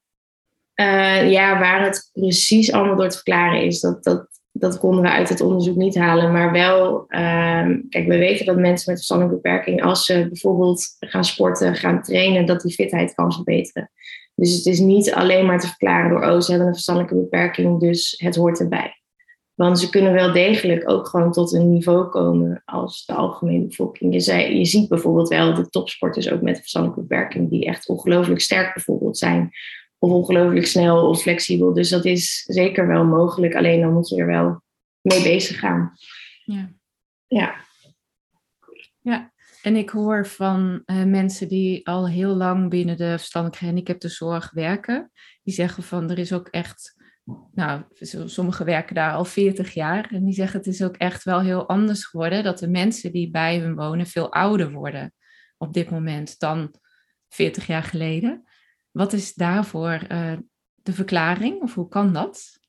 Uh, 0.76 1.32
ja, 1.32 1.60
waar 1.60 1.86
het 1.86 2.10
precies 2.14 2.72
allemaal 2.72 2.96
door 2.96 3.10
te 3.10 3.16
verklaren 3.16 3.66
is, 3.66 3.80
dat, 3.80 4.04
dat, 4.04 4.28
dat 4.58 4.80
konden 4.80 5.02
we 5.02 5.10
uit 5.10 5.30
het 5.30 5.42
onderzoek 5.42 5.76
niet 5.76 5.96
halen. 5.96 6.32
Maar 6.32 6.52
wel, 6.52 6.96
um, 7.00 7.86
kijk, 7.90 8.08
we 8.08 8.18
weten 8.18 8.46
dat 8.46 8.56
mensen 8.56 8.92
met 8.92 8.98
verstandelijke 8.98 9.42
beperking, 9.42 9.84
als 9.84 10.06
ze 10.06 10.28
bijvoorbeeld 10.28 10.86
gaan 11.00 11.26
sporten, 11.26 11.76
gaan 11.76 12.02
trainen, 12.02 12.46
dat 12.46 12.62
die 12.62 12.74
fitheid 12.74 13.14
kan 13.14 13.34
verbeteren. 13.34 13.92
Dus 14.36 14.56
het 14.56 14.66
is 14.66 14.80
niet 14.80 15.14
alleen 15.14 15.46
maar 15.46 15.60
te 15.60 15.68
verklaren 15.68 16.10
door, 16.10 16.24
oh, 16.24 16.40
ze 16.40 16.50
hebben 16.50 16.68
een 16.68 16.74
verstandelijke 16.74 17.16
beperking, 17.16 17.80
dus 17.80 18.16
het 18.18 18.36
hoort 18.36 18.60
erbij. 18.60 19.02
Want 19.54 19.80
ze 19.80 19.90
kunnen 19.90 20.14
wel 20.14 20.32
degelijk 20.32 20.90
ook 20.90 21.08
gewoon 21.08 21.32
tot 21.32 21.54
een 21.54 21.70
niveau 21.70 22.10
komen 22.10 22.62
als 22.66 23.06
de 23.06 23.14
algemene 23.14 23.66
bevolking. 23.66 24.14
Je, 24.14 24.20
zei, 24.20 24.58
je 24.58 24.66
ziet 24.66 24.90
bijvoorbeeld 24.90 25.28
wel 25.28 25.54
de 25.54 25.70
topsporters 25.70 26.32
ook 26.32 26.42
met 26.42 26.58
verstandelijke 26.58 27.02
beperking, 27.02 27.50
die 27.50 27.66
echt 27.66 27.88
ongelooflijk 27.88 28.42
sterk 28.42 28.74
bijvoorbeeld 28.74 29.18
zijn. 29.18 29.52
Of 30.06 30.12
ongelooflijk 30.12 30.66
snel 30.66 31.10
of 31.10 31.22
flexibel. 31.22 31.74
Dus 31.74 31.90
dat 31.90 32.06
is 32.06 32.44
zeker 32.48 32.88
wel 32.88 33.06
mogelijk. 33.06 33.56
Alleen 33.56 33.82
dan 33.82 33.94
moet 33.94 34.10
je 34.10 34.16
er 34.16 34.28
wel 34.28 34.62
mee 35.02 35.24
bezig 35.24 35.60
gaan. 35.60 35.94
Ja. 36.44 36.74
Ja. 37.28 37.56
Ja, 39.02 39.34
en 39.62 39.76
ik 39.76 39.90
hoor 39.90 40.28
van 40.28 40.82
uh, 40.86 41.04
mensen 41.04 41.48
die 41.48 41.88
al 41.88 42.08
heel 42.10 42.36
lang 42.36 42.70
binnen 42.70 42.98
de 42.98 43.10
verstandelijke 43.18 43.66
gehandicaptenzorg 43.66 44.52
werken. 44.52 45.12
Die 45.44 45.54
zeggen 45.54 45.84
van 45.84 46.10
er 46.10 46.20
is 46.20 46.34
ook 46.34 46.48
echt, 46.48 46.96
nou, 47.52 47.82
sommigen 48.26 48.66
werken 48.66 48.96
daar 48.96 49.14
al 49.14 49.26
40 49.26 49.74
jaar. 49.74 50.10
En 50.12 50.26
die 50.26 50.34
zeggen 50.34 50.60
het 50.60 50.68
is 50.68 50.84
ook 50.84 50.96
echt 50.96 51.24
wel 51.24 51.42
heel 51.42 51.68
anders 51.68 52.06
geworden. 52.06 52.44
Dat 52.44 52.60
de 52.60 52.70
mensen 52.70 53.12
die 53.12 53.32
bij 53.32 53.60
hun 53.60 53.76
wonen 53.76 54.06
veel 54.06 54.34
ouder 54.34 54.72
worden 54.72 55.14
op 55.58 55.74
dit 55.74 55.90
moment 55.90 56.40
dan 56.40 56.74
40 57.30 57.68
jaar 57.68 57.84
geleden. 57.84 58.44
Wat 58.96 59.14
is 59.14 59.34
daarvoor 59.34 60.00
uh, 60.12 60.34
de 60.75 60.94
verklaring 60.94 61.62
of 61.62 61.74
hoe 61.74 61.88
kan 61.88 62.14
dat? 62.14 62.60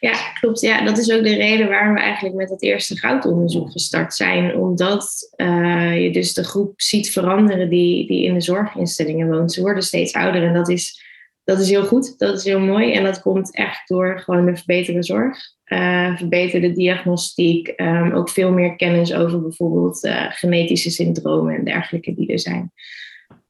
Ja, 0.00 0.32
klopt. 0.40 0.60
Ja, 0.60 0.84
dat 0.84 0.98
is 0.98 1.12
ook 1.12 1.22
de 1.22 1.34
reden 1.34 1.68
waarom 1.68 1.94
we 1.94 2.00
eigenlijk 2.00 2.34
met 2.34 2.48
dat 2.48 2.62
eerste 2.62 2.98
goudonderzoek 2.98 3.70
gestart 3.70 4.14
zijn. 4.14 4.56
Omdat 4.56 5.34
uh, 5.36 6.02
je 6.02 6.12
dus 6.12 6.34
de 6.34 6.44
groep 6.44 6.80
ziet 6.80 7.10
veranderen 7.10 7.68
die, 7.68 8.06
die 8.06 8.24
in 8.24 8.34
de 8.34 8.40
zorginstellingen 8.40 9.28
woont. 9.28 9.52
Ze 9.52 9.60
worden 9.60 9.82
steeds 9.82 10.12
ouder 10.12 10.42
en 10.42 10.54
dat 10.54 10.68
is, 10.68 11.02
dat 11.44 11.60
is 11.60 11.68
heel 11.68 11.84
goed. 11.84 12.18
Dat 12.18 12.36
is 12.36 12.44
heel 12.44 12.60
mooi. 12.60 12.92
En 12.92 13.04
dat 13.04 13.20
komt 13.20 13.54
echt 13.54 13.88
door 13.88 14.20
gewoon 14.20 14.46
de 14.46 14.56
verbeterde 14.56 15.02
zorg. 15.02 15.38
Uh, 15.66 16.16
verbeterde 16.16 16.72
diagnostiek. 16.72 17.72
Um, 17.76 18.12
ook 18.12 18.28
veel 18.28 18.52
meer 18.52 18.76
kennis 18.76 19.14
over 19.14 19.42
bijvoorbeeld 19.42 20.08
genetische 20.28 20.90
syndromen 20.90 21.54
en 21.54 21.64
dergelijke 21.64 22.14
die 22.14 22.32
er 22.32 22.38
zijn. 22.38 22.72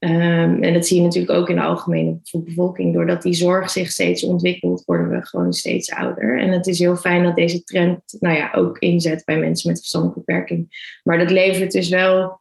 Um, 0.04 0.62
en 0.62 0.72
dat 0.72 0.86
zie 0.86 0.96
je 0.96 1.02
natuurlijk 1.02 1.38
ook 1.38 1.48
in 1.48 1.54
de 1.54 1.62
algemene 1.62 2.20
bevolking. 2.32 2.94
Doordat 2.94 3.22
die 3.22 3.34
zorg 3.34 3.70
zich 3.70 3.90
steeds 3.90 4.22
ontwikkelt, 4.22 4.84
worden 4.84 5.10
we 5.10 5.26
gewoon 5.26 5.52
steeds 5.52 5.90
ouder. 5.90 6.40
En 6.40 6.50
het 6.50 6.66
is 6.66 6.78
heel 6.78 6.96
fijn 6.96 7.22
dat 7.22 7.36
deze 7.36 7.64
trend 7.64 8.16
nou 8.20 8.36
ja, 8.36 8.52
ook 8.52 8.78
inzet 8.78 9.24
bij 9.24 9.38
mensen 9.38 9.70
met 9.70 9.78
verstandelijke 9.78 10.22
beperking. 10.24 10.68
Maar 11.02 11.18
dat 11.18 11.30
levert 11.30 11.72
dus 11.72 11.88
wel 11.88 12.40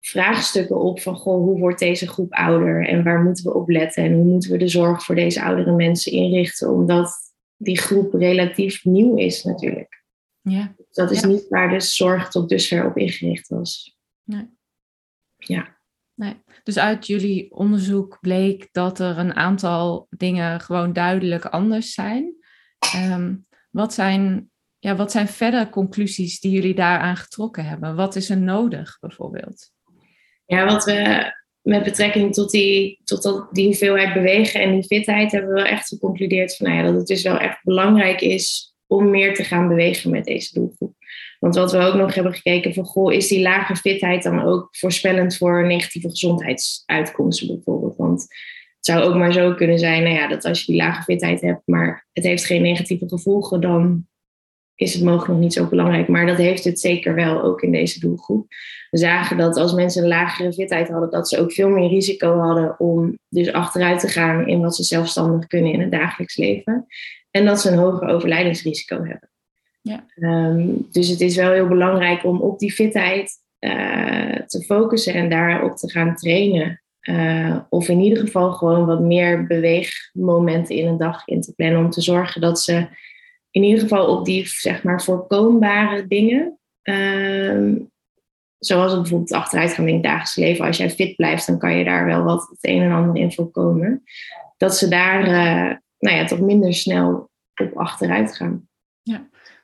vraagstukken 0.00 0.80
op 0.80 1.00
van 1.00 1.16
goh, 1.16 1.44
hoe 1.44 1.58
wordt 1.58 1.78
deze 1.78 2.08
groep 2.08 2.32
ouder 2.32 2.86
en 2.86 3.04
waar 3.04 3.22
moeten 3.22 3.44
we 3.44 3.54
op 3.54 3.68
letten 3.68 4.04
en 4.04 4.12
hoe 4.12 4.24
moeten 4.24 4.50
we 4.50 4.58
de 4.58 4.68
zorg 4.68 5.04
voor 5.04 5.14
deze 5.14 5.42
oudere 5.42 5.72
mensen 5.72 6.12
inrichten, 6.12 6.70
omdat 6.70 7.16
die 7.56 7.78
groep 7.78 8.14
relatief 8.14 8.84
nieuw 8.84 9.16
is 9.16 9.44
natuurlijk. 9.44 10.04
Ja. 10.40 10.74
Dat 10.90 11.10
is 11.10 11.22
niet 11.22 11.48
waar 11.48 11.68
de 11.68 11.80
zorg 11.80 12.30
tot 12.30 12.48
dusver 12.48 12.86
op 12.86 12.96
ingericht 12.96 13.48
was. 13.48 13.98
Nee. 14.24 14.48
Ja. 15.36 15.75
Dus 16.62 16.78
uit 16.78 17.06
jullie 17.06 17.52
onderzoek 17.52 18.18
bleek 18.20 18.68
dat 18.72 18.98
er 18.98 19.18
een 19.18 19.34
aantal 19.34 20.06
dingen 20.10 20.60
gewoon 20.60 20.92
duidelijk 20.92 21.44
anders 21.44 21.92
zijn. 21.92 22.34
Ehm, 22.78 23.34
wat, 23.70 23.94
zijn 23.94 24.50
ja, 24.78 24.96
wat 24.96 25.10
zijn 25.10 25.28
verder 25.28 25.68
conclusies 25.68 26.40
die 26.40 26.50
jullie 26.50 26.74
daaraan 26.74 27.16
getrokken 27.16 27.64
hebben? 27.64 27.94
Wat 27.94 28.16
is 28.16 28.30
er 28.30 28.38
nodig 28.38 28.98
bijvoorbeeld? 29.00 29.72
Ja, 30.46 30.64
wat 30.64 30.84
we 30.84 31.32
met 31.60 31.84
betrekking 31.84 32.34
tot 32.34 32.50
die, 32.50 33.00
tot 33.04 33.22
dat, 33.22 33.48
die 33.52 33.64
hoeveelheid 33.64 34.14
bewegen 34.14 34.60
en 34.60 34.72
die 34.72 34.84
fitheid 34.84 35.32
hebben 35.32 35.50
we 35.50 35.56
wel 35.56 35.70
echt 35.70 35.88
geconcludeerd 35.88 36.56
van, 36.56 36.66
nou 36.66 36.78
ja, 36.78 36.84
dat 36.84 36.94
het 36.94 37.06
dus 37.06 37.22
wel 37.22 37.38
echt 37.38 37.64
belangrijk 37.64 38.20
is 38.20 38.74
om 38.86 39.10
meer 39.10 39.34
te 39.34 39.44
gaan 39.44 39.68
bewegen 39.68 40.10
met 40.10 40.24
deze 40.24 40.54
doelgroep. 40.54 40.95
Want 41.46 41.58
wat 41.58 41.72
we 41.72 41.78
ook 41.78 41.94
nog 41.94 42.14
hebben 42.14 42.34
gekeken 42.34 42.74
van, 42.74 42.84
goh, 42.84 43.12
is 43.12 43.28
die 43.28 43.42
lage 43.42 43.76
fitheid 43.76 44.22
dan 44.22 44.42
ook 44.42 44.68
voorspellend 44.70 45.36
voor 45.36 45.66
negatieve 45.66 46.08
gezondheidsuitkomsten 46.08 47.46
bijvoorbeeld? 47.46 47.96
Want 47.96 48.20
het 48.20 48.86
zou 48.86 49.04
ook 49.04 49.14
maar 49.14 49.32
zo 49.32 49.54
kunnen 49.54 49.78
zijn, 49.78 50.02
nou 50.02 50.14
ja, 50.14 50.28
dat 50.28 50.44
als 50.44 50.60
je 50.60 50.72
die 50.72 50.82
lage 50.82 51.02
fitheid 51.02 51.40
hebt, 51.40 51.62
maar 51.64 52.06
het 52.12 52.24
heeft 52.24 52.44
geen 52.44 52.62
negatieve 52.62 53.08
gevolgen, 53.08 53.60
dan 53.60 54.06
is 54.74 54.94
het 54.94 55.02
mogelijk 55.02 55.28
nog 55.28 55.38
niet 55.38 55.52
zo 55.52 55.66
belangrijk. 55.66 56.08
Maar 56.08 56.26
dat 56.26 56.36
heeft 56.36 56.64
het 56.64 56.80
zeker 56.80 57.14
wel, 57.14 57.42
ook 57.42 57.62
in 57.62 57.72
deze 57.72 58.00
doelgroep. 58.00 58.46
We 58.90 58.98
zagen 58.98 59.36
dat 59.36 59.56
als 59.56 59.72
mensen 59.72 60.02
een 60.02 60.08
lagere 60.08 60.52
fitheid 60.52 60.88
hadden, 60.88 61.10
dat 61.10 61.28
ze 61.28 61.38
ook 61.38 61.52
veel 61.52 61.68
meer 61.68 61.88
risico 61.88 62.38
hadden 62.38 62.80
om 62.80 63.18
dus 63.28 63.52
achteruit 63.52 64.00
te 64.00 64.08
gaan 64.08 64.46
in 64.46 64.60
wat 64.60 64.76
ze 64.76 64.82
zelfstandig 64.82 65.46
kunnen 65.46 65.72
in 65.72 65.80
het 65.80 65.90
dagelijks 65.90 66.36
leven. 66.36 66.86
En 67.30 67.44
dat 67.44 67.60
ze 67.60 67.70
een 67.70 67.78
hoger 67.78 68.08
overlijdingsrisico 68.08 68.96
hebben. 68.96 69.30
Ja. 69.86 70.04
Ehm, 70.14 70.68
dus 70.90 71.08
het 71.08 71.20
is 71.20 71.36
wel 71.36 71.52
heel 71.52 71.68
belangrijk 71.68 72.24
om 72.24 72.40
op 72.40 72.58
die 72.58 72.72
fitheid 72.72 73.32
uh, 73.60 74.36
te 74.46 74.64
focussen 74.64 75.14
en 75.14 75.30
daarop 75.30 75.76
te 75.76 75.90
gaan 75.90 76.14
trainen. 76.14 76.82
Uh, 77.02 77.58
of 77.68 77.88
in 77.88 78.00
ieder 78.00 78.18
geval 78.18 78.52
gewoon 78.52 78.86
wat 78.86 79.00
meer 79.00 79.46
beweegmomenten 79.46 80.74
in 80.74 80.86
een 80.86 80.98
dag 80.98 81.26
in 81.26 81.40
te 81.40 81.54
plannen. 81.54 81.84
Om 81.84 81.90
te 81.90 82.00
zorgen 82.00 82.40
dat 82.40 82.60
ze 82.60 82.86
in 83.50 83.62
ieder 83.62 83.80
geval 83.80 84.06
op 84.06 84.24
die 84.24 84.46
zeg 84.46 84.82
maar 84.82 85.02
voorkombare 85.02 86.06
dingen. 86.06 86.58
Uh, 86.82 87.76
zoals 88.58 88.94
bijvoorbeeld 88.94 89.32
achteruit 89.32 89.72
gaan 89.72 89.88
in 89.88 89.94
het 89.94 90.02
dagelijks 90.02 90.36
leven. 90.36 90.64
Als 90.64 90.76
jij 90.76 90.90
fit 90.90 91.16
blijft, 91.16 91.46
dan 91.46 91.58
kan 91.58 91.76
je 91.76 91.84
daar 91.84 92.04
wel 92.04 92.22
wat 92.22 92.46
het 92.48 92.58
een 92.60 92.82
en 92.82 92.92
ander 92.92 93.22
in 93.22 93.32
voorkomen. 93.32 94.02
Dat 94.56 94.76
ze 94.76 94.88
daar 94.88 95.20
uh, 95.20 95.76
nou 95.98 96.16
ja, 96.16 96.24
toch 96.24 96.40
minder 96.40 96.74
snel 96.74 97.30
op 97.62 97.76
achteruit 97.76 98.36
gaan. 98.36 98.68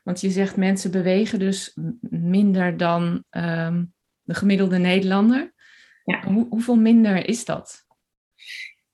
Want 0.03 0.21
je 0.21 0.31
zegt 0.31 0.57
mensen 0.57 0.91
bewegen 0.91 1.39
dus 1.39 1.77
minder 2.11 2.77
dan 2.77 3.25
um, 3.31 3.93
de 4.23 4.35
gemiddelde 4.35 4.79
Nederlander. 4.79 5.53
Ja. 6.05 6.23
Hoe, 6.25 6.47
hoeveel 6.51 6.77
minder 6.77 7.29
is 7.29 7.45
dat? 7.45 7.85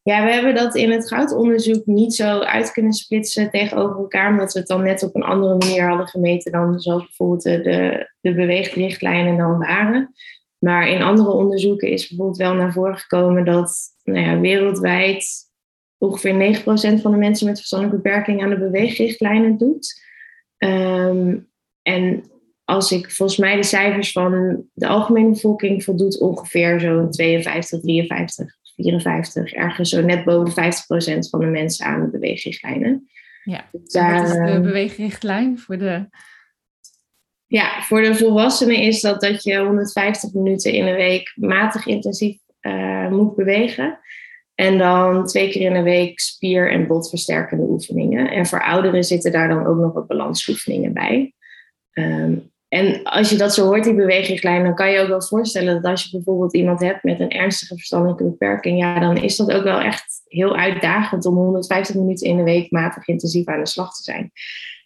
Ja, 0.03 0.25
we 0.25 0.33
hebben 0.33 0.55
dat 0.55 0.75
in 0.75 0.91
het 0.91 1.09
goudonderzoek 1.09 1.87
niet 1.87 2.15
zo 2.15 2.39
uit 2.39 2.73
kunnen 2.73 2.93
splitsen 2.93 3.51
tegenover 3.51 3.97
elkaar, 3.97 4.31
omdat 4.31 4.53
we 4.53 4.59
het 4.59 4.69
dan 4.69 4.83
net 4.83 5.03
op 5.03 5.15
een 5.15 5.23
andere 5.23 5.57
manier 5.57 5.89
hadden 5.89 6.07
gemeten 6.07 6.53
dan 6.53 6.81
zoals 6.81 7.03
bijvoorbeeld 7.03 7.43
de, 7.43 7.61
de, 7.61 8.11
de 8.21 8.35
beweegrichtlijnen 8.35 9.37
dan 9.37 9.59
waren. 9.59 10.15
Maar 10.59 10.89
in 10.89 11.03
andere 11.03 11.31
onderzoeken 11.31 11.89
is 11.89 12.09
bijvoorbeeld 12.09 12.39
wel 12.39 12.55
naar 12.55 12.73
voren 12.73 12.97
gekomen 12.97 13.45
dat 13.45 13.79
nou 14.03 14.19
ja, 14.19 14.41
wereldwijd 14.41 15.27
ongeveer 15.99 16.61
9% 16.61 16.65
van 17.01 17.11
de 17.11 17.17
mensen 17.17 17.47
met 17.47 17.57
verstandelijke 17.57 18.03
beperking 18.03 18.43
aan 18.43 18.51
de 18.51 18.59
beweegrichtlijnen 18.59 19.57
doet. 19.57 20.07
Um, 20.59 21.49
en 21.83 22.31
als 22.65 22.93
ik 22.93 23.11
volgens 23.11 23.39
mij 23.39 23.57
de 23.57 23.63
cijfers 23.63 24.13
van 24.13 24.65
de 24.73 24.87
algemene 24.87 25.31
bevolking 25.31 25.85
voldoet 25.85 26.21
ongeveer 26.21 26.81
zo'n 26.81 27.11
52, 27.11 27.81
53, 27.81 28.57
54, 28.77 29.53
ergens 29.53 29.91
zo 29.91 30.03
net 30.03 30.25
boven 30.25 30.55
de 30.55 31.17
50% 31.17 31.31
van 31.31 31.41
de 31.41 31.47
mensen 31.47 31.87
aan 31.87 32.01
de 32.01 32.11
beweegrichtlijnen. 32.11 33.09
Ja, 33.45 33.69
dus 33.73 33.93
daar, 33.93 34.15
wat 34.15 34.25
is 34.25 34.33
de 34.33 34.39
ehm, 34.39 34.63
beweegrichtlijn 34.63 35.59
voor 35.59 35.79
de... 35.79 36.09
Ja, 37.47 37.83
voor 37.83 38.03
de 38.03 38.15
volwassenen 38.15 38.77
is 38.77 39.01
dat 39.01 39.21
dat 39.21 39.43
je 39.43 39.59
150 39.59 40.33
minuten 40.33 40.73
in 40.73 40.87
een 40.87 40.97
week 40.97 41.33
matig 41.35 41.87
intensief 41.87 42.39
uh, 42.61 43.09
moet 43.09 43.37
bewegen. 43.37 43.99
En 44.61 44.79
dan 44.79 45.27
twee 45.27 45.51
keer 45.51 45.67
in 45.67 45.73
de 45.73 45.83
week 45.83 46.21
spier- 46.21 46.71
en 46.71 46.87
botversterkende 46.87 47.65
oefeningen. 47.65 48.31
En 48.31 48.47
voor 48.47 48.63
ouderen 48.63 49.05
zitten 49.05 49.33
daar 49.33 49.49
dan 49.49 49.67
ook 49.67 49.77
nog 49.77 49.93
wat 49.93 50.07
balansoefeningen 50.07 50.93
bij. 50.93 51.33
Um, 51.93 52.51
en 52.69 53.03
als 53.03 53.31
je 53.31 53.37
dat 53.37 53.55
zo 53.55 53.65
hoort, 53.65 53.85
die 53.85 53.95
beweegrichtlijn, 53.95 54.65
dan 54.65 54.75
kan 54.75 54.91
je 54.91 55.01
ook 55.01 55.09
wel 55.09 55.23
voorstellen 55.23 55.75
dat 55.75 55.91
als 55.91 56.03
je 56.03 56.11
bijvoorbeeld 56.11 56.55
iemand 56.55 56.81
hebt 56.81 57.03
met 57.03 57.21
een 57.21 57.31
ernstige 57.31 57.75
verstandelijke 57.75 58.25
beperking, 58.25 58.79
ja, 58.79 59.01
dan 59.01 59.17
is 59.17 59.37
dat 59.37 59.53
ook 59.53 59.63
wel 59.63 59.81
echt 59.81 60.23
heel 60.25 60.57
uitdagend 60.57 61.27
om 61.27 61.35
150 61.35 61.95
minuten 61.95 62.27
in 62.27 62.37
de 62.37 62.43
week 62.43 62.71
matig 62.71 63.09
intensief 63.09 63.47
aan 63.47 63.61
de 63.61 63.67
slag 63.67 63.97
te 63.97 64.03
zijn. 64.03 64.31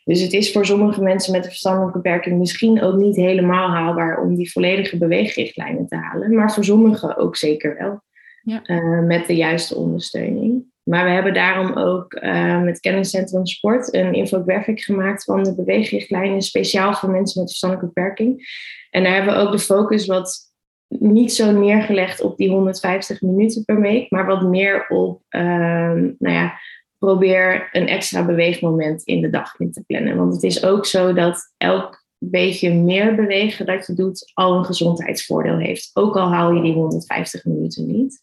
Dus 0.04 0.20
het 0.20 0.32
is 0.32 0.52
voor 0.52 0.66
sommige 0.66 1.02
mensen 1.02 1.32
met 1.32 1.44
een 1.44 1.50
verstandelijke 1.50 2.00
beperking 2.00 2.38
misschien 2.38 2.82
ook 2.82 2.96
niet 2.96 3.16
helemaal 3.16 3.68
haalbaar 3.68 4.22
om 4.22 4.34
die 4.34 4.52
volledige 4.52 4.98
beweegrichtlijnen 4.98 5.86
te 5.86 5.96
halen, 5.96 6.34
maar 6.34 6.52
voor 6.52 6.64
sommigen 6.64 7.16
ook 7.16 7.36
zeker 7.36 7.76
wel. 7.78 8.00
Ja. 8.42 8.62
Uh, 8.66 9.06
met 9.06 9.26
de 9.26 9.36
juiste 9.36 9.74
ondersteuning. 9.74 10.64
Maar 10.82 11.04
we 11.04 11.10
hebben 11.10 11.34
daarom 11.34 11.72
ook 11.76 12.14
uh, 12.14 12.62
met 12.62 12.80
Kenniscentrum 12.80 13.46
Sport 13.46 13.94
een 13.94 14.14
infographic 14.14 14.80
gemaakt 14.80 15.24
van 15.24 15.42
de 15.42 15.54
beweegrichtlijnen, 15.54 16.42
speciaal 16.42 16.94
voor 16.94 17.10
mensen 17.10 17.40
met 17.40 17.50
verstandelijke 17.50 17.92
beperking. 17.94 18.46
En 18.90 19.02
daar 19.02 19.14
hebben 19.14 19.34
we 19.34 19.40
ook 19.40 19.52
de 19.52 19.58
focus 19.58 20.06
wat 20.06 20.50
niet 20.88 21.32
zo 21.32 21.50
neergelegd 21.50 22.20
op 22.20 22.36
die 22.36 22.50
150 22.50 23.20
minuten 23.20 23.64
per 23.64 23.80
week, 23.80 24.10
maar 24.10 24.26
wat 24.26 24.42
meer 24.42 24.88
op, 24.88 25.22
uh, 25.30 25.42
nou 25.92 26.16
ja, 26.18 26.58
probeer 26.98 27.68
een 27.72 27.88
extra 27.88 28.24
beweegmoment 28.24 29.02
in 29.02 29.20
de 29.20 29.30
dag 29.30 29.58
in 29.58 29.72
te 29.72 29.84
plannen. 29.86 30.16
Want 30.16 30.32
het 30.32 30.42
is 30.42 30.64
ook 30.64 30.86
zo 30.86 31.12
dat 31.12 31.52
elk 31.56 32.04
beetje 32.18 32.74
meer 32.74 33.14
bewegen 33.14 33.66
dat 33.66 33.86
je 33.86 33.94
doet 33.94 34.30
al 34.34 34.56
een 34.56 34.64
gezondheidsvoordeel 34.64 35.58
heeft. 35.58 35.90
Ook 35.92 36.16
al 36.16 36.32
haal 36.32 36.52
je 36.52 36.62
die 36.62 36.72
150 36.72 37.44
minuten 37.44 37.86
niet. 37.86 38.20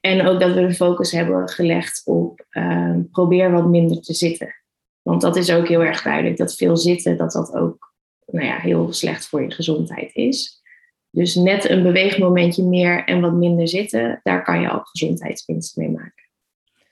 En 0.00 0.26
ook 0.26 0.40
dat 0.40 0.54
we 0.54 0.66
de 0.66 0.74
focus 0.74 1.12
hebben 1.12 1.48
gelegd 1.48 2.02
op 2.04 2.46
uh, 2.50 2.96
probeer 3.10 3.50
wat 3.50 3.66
minder 3.66 4.00
te 4.00 4.14
zitten. 4.14 4.54
Want 5.02 5.20
dat 5.20 5.36
is 5.36 5.52
ook 5.52 5.68
heel 5.68 5.82
erg 5.82 6.02
duidelijk 6.02 6.36
dat 6.36 6.54
veel 6.54 6.76
zitten, 6.76 7.16
dat 7.16 7.32
dat 7.32 7.54
ook 7.54 7.94
nou 8.26 8.46
ja, 8.46 8.56
heel 8.56 8.92
slecht 8.92 9.28
voor 9.28 9.42
je 9.42 9.50
gezondheid 9.50 10.14
is. 10.14 10.62
Dus 11.10 11.34
net 11.34 11.68
een 11.68 11.82
beweegmomentje 11.82 12.62
meer 12.62 13.04
en 13.04 13.20
wat 13.20 13.32
minder 13.32 13.68
zitten, 13.68 14.20
daar 14.22 14.42
kan 14.42 14.60
je 14.60 14.70
ook 14.70 14.88
gezondheidswinst 14.88 15.76
mee 15.76 15.90
maken. 15.90 16.28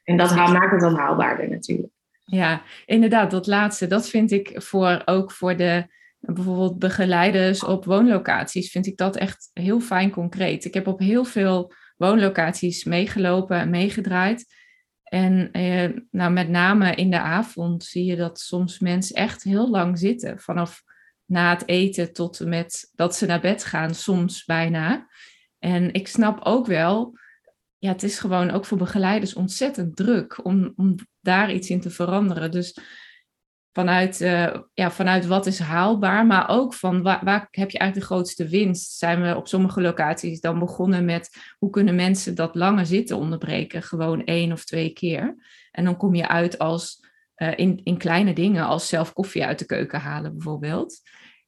En 0.05 0.17
dat 0.17 0.35
maakt 0.35 0.71
het 0.71 0.81
dan 0.81 0.95
haalbaarder 0.95 1.49
natuurlijk. 1.49 1.93
Ja, 2.25 2.63
inderdaad, 2.87 3.31
dat 3.31 3.47
laatste, 3.47 3.87
dat 3.87 4.09
vind 4.09 4.31
ik 4.31 4.53
voor, 4.55 5.03
ook 5.05 5.33
voor 5.33 5.57
de 5.57 5.87
bijvoorbeeld 6.19 6.79
begeleiders 6.79 7.65
op 7.65 7.85
woonlocaties, 7.85 8.71
vind 8.71 8.87
ik 8.87 8.97
dat 8.97 9.17
echt 9.17 9.51
heel 9.53 9.81
fijn 9.81 10.11
concreet. 10.11 10.65
Ik 10.65 10.75
heb 10.75 10.87
op 10.87 10.99
heel 10.99 11.25
veel 11.25 11.73
woonlocaties 11.97 12.85
meegelopen 12.85 13.59
en 13.59 13.71
meegedraaid. 13.71 14.55
En 15.03 15.53
eh, 15.53 15.91
nou, 16.11 16.33
met 16.33 16.49
name 16.49 16.95
in 16.95 17.11
de 17.11 17.21
avond 17.21 17.85
zie 17.85 18.05
je 18.05 18.17
dat 18.17 18.41
soms 18.41 18.79
mensen 18.79 19.17
echt 19.17 19.43
heel 19.43 19.71
lang 19.71 19.99
zitten. 19.99 20.41
Vanaf 20.41 20.83
na 21.25 21.51
het 21.51 21.69
eten 21.69 22.13
tot 22.13 22.41
met 22.41 22.91
dat 22.95 23.17
ze 23.17 23.27
naar 23.27 23.41
bed 23.41 23.65
gaan, 23.65 23.95
soms 23.95 24.45
bijna. 24.45 25.09
En 25.59 25.93
ik 25.93 26.09
snap 26.09 26.45
ook 26.45 26.67
wel, 26.67 27.19
ja, 27.79 27.93
het 27.93 28.03
is 28.03 28.19
gewoon 28.19 28.51
ook 28.51 28.65
voor 28.65 28.79
begeleiders 28.79 29.35
ontzettend 29.35 29.97
druk 29.97 30.45
om, 30.45 30.73
om 30.77 30.95
daar 31.21 31.53
iets 31.53 31.71
in 31.71 31.81
te 31.81 31.91
veranderen. 31.91 32.51
Dus 32.51 32.79
vanuit, 33.77 34.21
uh, 34.21 34.57
ja, 34.75 34.91
vanuit 34.91 35.27
wat 35.27 35.47
is 35.47 35.59
haalbaar, 35.59 36.27
maar 36.27 36.49
ook 36.49 36.75
van 36.75 37.03
waar, 37.03 37.21
waar, 37.25 37.49
heb 37.51 37.71
je 37.71 37.79
eigenlijk 37.79 37.95
de 38.09 38.15
grootste 38.15 38.49
winst? 38.49 38.99
Zijn 38.99 39.23
we 39.23 39.37
op 39.37 39.49
sommige 39.49 39.81
locaties 39.81 40.41
dan 40.41 40.59
begonnen 40.59 41.05
met 41.05 41.55
hoe 41.59 41.71
kunnen 41.71 41.95
mensen 41.95 42.35
dat 42.35 42.55
langer 42.55 42.87
zitten 42.87 43.17
onderbreken? 43.17 43.83
Gewoon 43.83 44.25
één 44.25 44.53
of 44.53 44.65
twee 44.65 44.91
keer. 44.91 45.37
En 45.71 45.85
dan 45.85 45.97
kom 45.97 46.15
je 46.15 46.29
uit 46.29 46.59
als 46.59 47.05
uh, 47.37 47.53
in, 47.57 47.81
in 47.85 47.97
kleine 47.97 48.33
dingen, 48.33 48.67
als 48.67 48.89
zelf 48.89 49.13
koffie 49.13 49.45
uit 49.45 49.59
de 49.59 49.67
keuken 49.67 50.01
halen 50.01 50.33
bijvoorbeeld. 50.33 51.01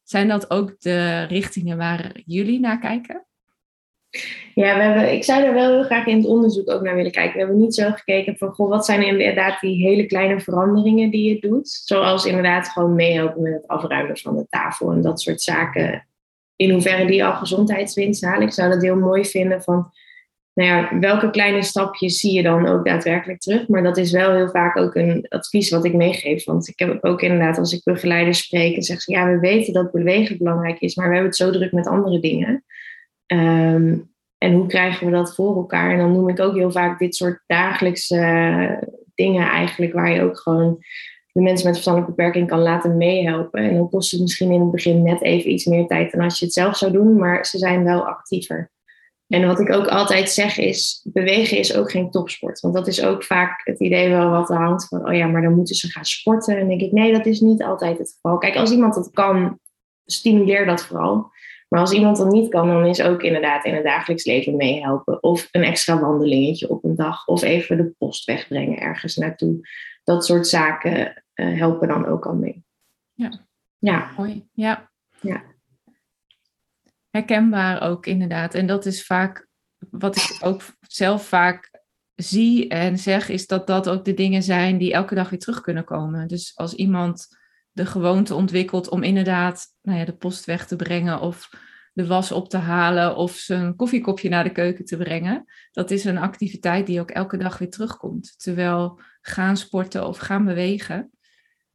Zijn 0.03 0.27
dat 0.27 0.49
ook 0.49 0.79
de 0.79 1.23
richtingen 1.23 1.77
waar 1.77 2.11
jullie 2.25 2.59
naar 2.59 2.79
kijken? 2.79 3.25
Ja, 4.53 4.77
we 4.77 4.83
hebben, 4.83 5.13
ik 5.13 5.23
zou 5.23 5.43
er 5.43 5.53
wel 5.53 5.71
heel 5.71 5.83
graag 5.83 6.05
in 6.05 6.17
het 6.17 6.25
onderzoek 6.25 6.69
ook 6.69 6.81
naar 6.81 6.95
willen 6.95 7.11
kijken. 7.11 7.33
We 7.33 7.39
hebben 7.39 7.59
niet 7.59 7.75
zo 7.75 7.91
gekeken 7.91 8.37
van, 8.37 8.51
goh, 8.53 8.69
wat 8.69 8.85
zijn 8.85 9.05
inderdaad 9.05 9.59
die 9.59 9.87
hele 9.87 10.05
kleine 10.05 10.39
veranderingen 10.39 11.09
die 11.09 11.33
je 11.33 11.39
doet? 11.39 11.69
Zoals 11.69 12.25
inderdaad 12.25 12.67
gewoon 12.67 12.95
meehelpen 12.95 13.41
met 13.41 13.53
het 13.53 13.67
afruimen 13.67 14.17
van 14.17 14.35
de 14.35 14.45
tafel 14.49 14.91
en 14.91 15.01
dat 15.01 15.21
soort 15.21 15.41
zaken. 15.41 16.07
In 16.55 16.71
hoeverre 16.71 17.05
die 17.05 17.25
al 17.25 17.33
gezondheidswinst 17.33 18.23
halen. 18.23 18.47
Ik 18.47 18.53
zou 18.53 18.69
dat 18.69 18.81
heel 18.81 18.95
mooi 18.95 19.25
vinden 19.25 19.61
van, 19.61 19.91
nou 20.53 20.69
ja, 20.69 20.99
welke 20.99 21.29
kleine 21.29 21.63
stapjes 21.63 22.19
zie 22.19 22.33
je 22.33 22.43
dan 22.43 22.67
ook 22.67 22.85
daadwerkelijk 22.85 23.39
terug? 23.39 23.67
Maar 23.67 23.83
dat 23.83 23.97
is 23.97 24.11
wel 24.11 24.35
heel 24.35 24.49
vaak 24.49 24.77
ook 24.77 24.95
een 24.95 25.25
advies 25.29 25.69
wat 25.69 25.85
ik 25.85 25.93
meegeef. 25.93 26.43
Want 26.45 26.67
ik 26.67 26.79
heb 26.79 27.05
ook 27.05 27.21
inderdaad, 27.21 27.57
als 27.57 27.73
ik 27.73 27.83
begeleiders 27.83 28.43
spreek 28.43 28.75
en 28.75 28.83
zeg 28.83 29.01
ze, 29.01 29.11
ja, 29.11 29.27
we 29.27 29.39
weten 29.39 29.73
dat 29.73 29.91
bewegen 29.91 30.37
belangrijk 30.37 30.79
is, 30.79 30.95
maar 30.95 31.07
we 31.07 31.13
hebben 31.13 31.31
het 31.31 31.39
zo 31.39 31.51
druk 31.51 31.71
met 31.71 31.87
andere 31.87 32.19
dingen. 32.19 32.63
Ehm, 33.29 33.97
en 34.37 34.53
hoe 34.53 34.67
krijgen 34.67 35.05
we 35.05 35.11
dat 35.11 35.35
voor 35.35 35.55
elkaar? 35.55 35.91
En 35.91 35.97
dan 35.97 36.11
noem 36.11 36.29
ik 36.29 36.39
ook 36.39 36.55
heel 36.55 36.71
vaak 36.71 36.99
dit 36.99 37.15
soort 37.15 37.43
dagelijkse 37.47 38.17
eh, 38.17 38.89
dingen 39.15 39.47
eigenlijk, 39.47 39.93
waar 39.93 40.11
je 40.11 40.21
ook 40.21 40.39
gewoon 40.39 40.77
de 41.31 41.41
mensen 41.41 41.65
met 41.65 41.73
verstandelijke 41.73 42.15
beperking 42.15 42.47
kan 42.47 42.59
laten 42.59 42.97
meehelpen. 42.97 43.63
En 43.63 43.75
dan 43.75 43.89
kost 43.89 44.11
het 44.11 44.21
misschien 44.21 44.51
in 44.51 44.61
het 44.61 44.71
begin 44.71 45.03
net 45.03 45.21
even 45.21 45.51
iets 45.51 45.65
meer 45.65 45.87
tijd 45.87 46.11
dan 46.11 46.21
als 46.21 46.39
je 46.39 46.45
het 46.45 46.53
zelf 46.53 46.77
zou 46.77 46.91
doen, 46.91 47.17
maar 47.17 47.45
ze 47.45 47.57
zijn 47.57 47.83
wel 47.83 48.07
actiever. 48.07 48.71
En 49.27 49.47
wat 49.47 49.59
ik 49.59 49.71
ook 49.71 49.87
altijd 49.87 50.29
zeg 50.29 50.57
is, 50.57 51.01
bewegen 51.03 51.57
is 51.57 51.75
ook 51.75 51.91
geen 51.91 52.11
topsport. 52.11 52.59
Want 52.59 52.73
dat 52.73 52.87
is 52.87 53.03
ook 53.03 53.23
vaak 53.23 53.61
het 53.63 53.79
idee 53.79 54.09
wel 54.09 54.29
wat 54.29 54.49
er 54.49 54.57
hangt 54.57 54.87
van, 54.87 55.07
oh 55.07 55.13
ja, 55.13 55.27
maar 55.27 55.41
dan 55.41 55.55
moeten 55.55 55.75
ze 55.75 55.91
gaan 55.91 56.05
sporten. 56.05 56.57
En 56.57 56.67
denk 56.67 56.81
ik, 56.81 56.91
nee, 56.91 57.11
dat 57.11 57.25
is 57.25 57.39
niet 57.39 57.63
altijd 57.63 57.97
het 57.97 58.11
geval. 58.11 58.37
Kijk, 58.37 58.55
als 58.55 58.71
iemand 58.71 58.93
dat 58.93 59.11
kan, 59.11 59.59
stimuleer 60.05 60.65
dat 60.65 60.85
vooral. 60.85 61.31
Maar 61.69 61.79
als 61.79 61.91
iemand 61.91 62.17
dat 62.17 62.31
niet 62.31 62.49
kan, 62.49 62.67
dan 62.67 62.85
is 62.85 63.01
ook 63.01 63.21
inderdaad 63.21 63.65
in 63.65 63.75
het 63.75 63.83
dagelijks 63.83 64.25
leven 64.25 64.55
meehelpen. 64.55 65.23
Of 65.23 65.47
een 65.51 65.63
extra 65.63 65.99
wandelingetje 65.99 66.69
op 66.69 66.83
een 66.83 66.95
dag. 66.95 67.27
Of 67.27 67.41
even 67.41 67.77
de 67.77 67.93
post 67.97 68.25
wegbrengen 68.25 68.79
ergens 68.79 69.15
naartoe. 69.15 69.67
Dat 70.03 70.25
soort 70.25 70.47
zaken 70.47 71.23
uh, 71.35 71.59
helpen 71.59 71.87
dan 71.87 72.05
ook 72.05 72.25
al 72.25 72.35
mee. 72.35 72.63
Ja. 73.13 73.45
Ja. 73.77 74.11
Mooi. 74.17 74.47
Ja. 74.53 74.91
ja. 75.21 75.43
Herkenbaar 77.09 77.81
ook 77.81 78.05
inderdaad. 78.05 78.53
En 78.53 78.67
dat 78.67 78.85
is 78.85 79.05
vaak 79.05 79.47
wat 79.89 80.15
ik 80.15 80.37
ook 80.39 80.61
zelf 80.87 81.27
vaak 81.27 81.81
zie 82.15 82.67
en 82.67 82.97
zeg, 82.97 83.29
is 83.29 83.47
dat 83.47 83.67
dat 83.67 83.89
ook 83.89 84.05
de 84.05 84.13
dingen 84.13 84.43
zijn 84.43 84.77
die 84.77 84.93
elke 84.93 85.15
dag 85.15 85.29
weer 85.29 85.39
terug 85.39 85.61
kunnen 85.61 85.83
komen. 85.83 86.27
Dus 86.27 86.51
als 86.55 86.73
iemand 86.73 87.38
de 87.79 87.85
gewoonte 87.85 88.35
ontwikkelt 88.35 88.89
om 88.89 89.03
inderdaad 89.03 89.65
nou 89.81 89.99
ja, 89.99 90.05
de 90.05 90.15
post 90.15 90.45
weg 90.45 90.67
te 90.67 90.75
brengen 90.75 91.19
of 91.19 91.49
de 91.93 92.07
was 92.07 92.31
op 92.31 92.49
te 92.49 92.57
halen 92.57 93.15
of 93.15 93.31
zijn 93.31 93.75
koffiekopje 93.75 94.29
naar 94.29 94.43
de 94.43 94.51
keuken 94.51 94.85
te 94.85 94.97
brengen. 94.97 95.45
Dat 95.71 95.91
is 95.91 96.03
een 96.03 96.17
activiteit 96.17 96.85
die 96.85 96.99
ook 96.99 97.11
elke 97.11 97.37
dag 97.37 97.57
weer 97.57 97.69
terugkomt. 97.69 98.33
Terwijl 98.37 98.99
gaan 99.21 99.57
sporten 99.57 100.07
of 100.07 100.17
gaan 100.17 100.45
bewegen. 100.45 101.11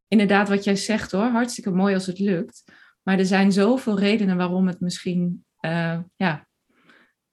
Inderdaad, 0.07 0.49
wat 0.49 0.63
jij 0.63 0.75
zegt 0.75 1.11
hoor, 1.11 1.29
hartstikke 1.29 1.71
mooi 1.71 1.93
als 1.93 2.05
het 2.05 2.19
lukt. 2.19 2.63
Maar 3.03 3.19
er 3.19 3.25
zijn 3.25 3.51
zoveel 3.51 3.99
redenen 3.99 4.37
waarom 4.37 4.67
het 4.67 4.79
misschien 4.79 5.45
uh, 5.61 5.99
ja, 6.15 6.47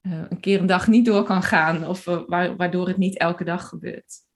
uh, 0.03 0.23
een 0.29 0.41
keer 0.41 0.61
een 0.61 0.67
dag 0.67 0.87
niet 0.87 1.05
door 1.05 1.25
kan 1.25 1.43
gaan. 1.43 1.87
Of 1.87 2.07
uh, 2.07 2.23
waardoor 2.57 2.89
het 2.89 2.99
niet 2.99 3.19
elke 3.19 3.45
dag 3.45 3.69
gebeurt. 3.69 4.31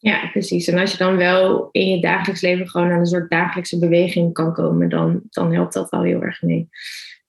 Ja, 0.00 0.28
precies. 0.30 0.68
En 0.68 0.78
als 0.78 0.92
je 0.92 0.98
dan 0.98 1.16
wel 1.16 1.68
in 1.72 1.88
je 1.88 2.00
dagelijks 2.00 2.40
leven 2.40 2.68
gewoon 2.68 2.90
aan 2.90 2.98
een 2.98 3.06
soort 3.06 3.30
dagelijkse 3.30 3.78
beweging 3.78 4.32
kan 4.32 4.52
komen, 4.52 4.88
dan, 4.88 5.20
dan 5.30 5.52
helpt 5.52 5.72
dat 5.72 5.90
wel 5.90 6.02
heel 6.02 6.22
erg 6.22 6.42
mee. 6.42 6.68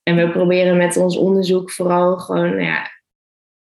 En 0.04 0.16
we 0.16 0.32
proberen 0.32 0.78
met 0.78 0.98
ons 0.98 1.18
onderzoek 1.18 1.72
vooral 1.72 2.18
gewoon 2.18 2.50
nou 2.50 2.62
ja, 2.62 2.88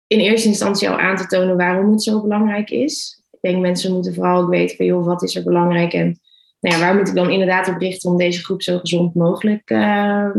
in 0.07 0.19
eerste 0.19 0.49
instantie 0.49 0.89
al 0.89 0.99
aan 0.99 1.17
te 1.17 1.27
tonen 1.27 1.57
waarom 1.57 1.91
het 1.91 2.03
zo 2.03 2.23
belangrijk 2.23 2.71
is. 2.71 3.23
Ik 3.31 3.39
denk 3.41 3.61
mensen 3.63 3.93
moeten 3.93 4.15
vooral 4.15 4.43
ook 4.43 4.51
weten 4.51 4.77
van 4.77 4.87
joh, 4.87 5.05
wat 5.05 5.23
is 5.23 5.37
er 5.37 5.43
belangrijk 5.43 5.93
en 5.93 6.21
nou 6.61 6.77
ja, 6.77 6.81
waar 6.81 6.97
moet 6.97 7.09
ik 7.09 7.15
dan 7.15 7.31
inderdaad 7.31 7.69
op 7.69 7.79
richten 7.79 8.11
om 8.11 8.17
deze 8.17 8.45
groep 8.45 8.63
zo 8.63 8.79
gezond 8.79 9.15
mogelijk 9.15 9.71
uh, 9.71 10.31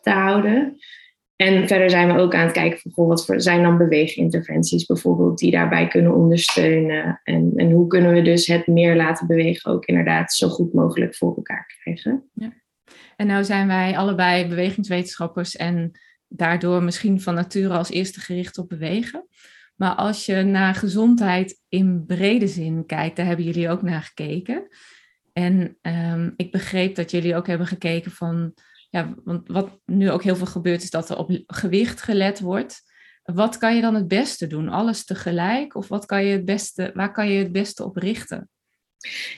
te 0.00 0.10
houden. 0.10 0.76
En 1.40 1.68
verder 1.68 1.90
zijn 1.90 2.14
we 2.14 2.20
ook 2.20 2.34
aan 2.34 2.44
het 2.44 2.52
kijken 2.52 2.78
van 2.80 2.90
goh, 2.90 3.08
wat 3.08 3.24
voor, 3.24 3.40
zijn 3.40 3.62
dan 3.62 3.78
beweeginterventies 3.78 4.86
bijvoorbeeld 4.86 5.38
die 5.38 5.50
daarbij 5.50 5.88
kunnen 5.88 6.14
ondersteunen. 6.14 7.20
En, 7.24 7.52
en 7.56 7.70
hoe 7.70 7.86
kunnen 7.86 8.12
we 8.12 8.22
dus 8.22 8.46
het 8.46 8.66
meer 8.66 8.96
laten 8.96 9.26
bewegen 9.26 9.70
ook 9.70 9.84
inderdaad 9.84 10.32
zo 10.32 10.48
goed 10.48 10.72
mogelijk 10.72 11.16
voor 11.16 11.36
elkaar 11.36 11.66
krijgen. 11.66 12.30
Ja. 12.34 12.52
En 13.16 13.26
nou 13.26 13.44
zijn 13.44 13.66
wij 13.66 13.96
allebei 13.96 14.48
bewegingswetenschappers 14.48 15.56
en 15.56 15.90
daardoor 16.28 16.82
misschien 16.82 17.20
van 17.20 17.34
nature 17.34 17.74
als 17.74 17.90
eerste 17.90 18.20
gericht 18.20 18.58
op 18.58 18.68
bewegen. 18.68 19.26
Maar 19.76 19.94
als 19.94 20.26
je 20.26 20.42
naar 20.42 20.74
gezondheid 20.74 21.60
in 21.68 22.04
brede 22.06 22.48
zin 22.48 22.86
kijkt, 22.86 23.16
daar 23.16 23.26
hebben 23.26 23.44
jullie 23.44 23.70
ook 23.70 23.82
naar 23.82 24.02
gekeken. 24.02 24.68
En 25.32 25.78
um, 25.82 26.34
ik 26.36 26.50
begreep 26.50 26.94
dat 26.94 27.10
jullie 27.10 27.36
ook 27.36 27.46
hebben 27.46 27.66
gekeken 27.66 28.10
van 28.10 28.54
ja, 28.90 29.14
want 29.24 29.48
wat 29.48 29.80
nu 29.84 30.10
ook 30.10 30.22
heel 30.22 30.36
veel 30.36 30.46
gebeurt, 30.46 30.82
is 30.82 30.90
dat 30.90 31.10
er 31.10 31.18
op 31.18 31.30
gewicht 31.46 32.02
gelet 32.02 32.40
wordt. 32.40 32.82
Wat 33.22 33.58
kan 33.58 33.74
je 33.74 33.80
dan 33.80 33.94
het 33.94 34.08
beste 34.08 34.46
doen? 34.46 34.68
Alles 34.68 35.04
tegelijk? 35.04 35.74
Of 35.74 35.88
wat 35.88 36.06
kan 36.06 36.24
je 36.24 36.32
het 36.32 36.44
beste, 36.44 36.90
waar 36.94 37.12
kan 37.12 37.30
je 37.30 37.38
het 37.38 37.52
beste 37.52 37.84
op 37.84 37.96
richten? 37.96 38.48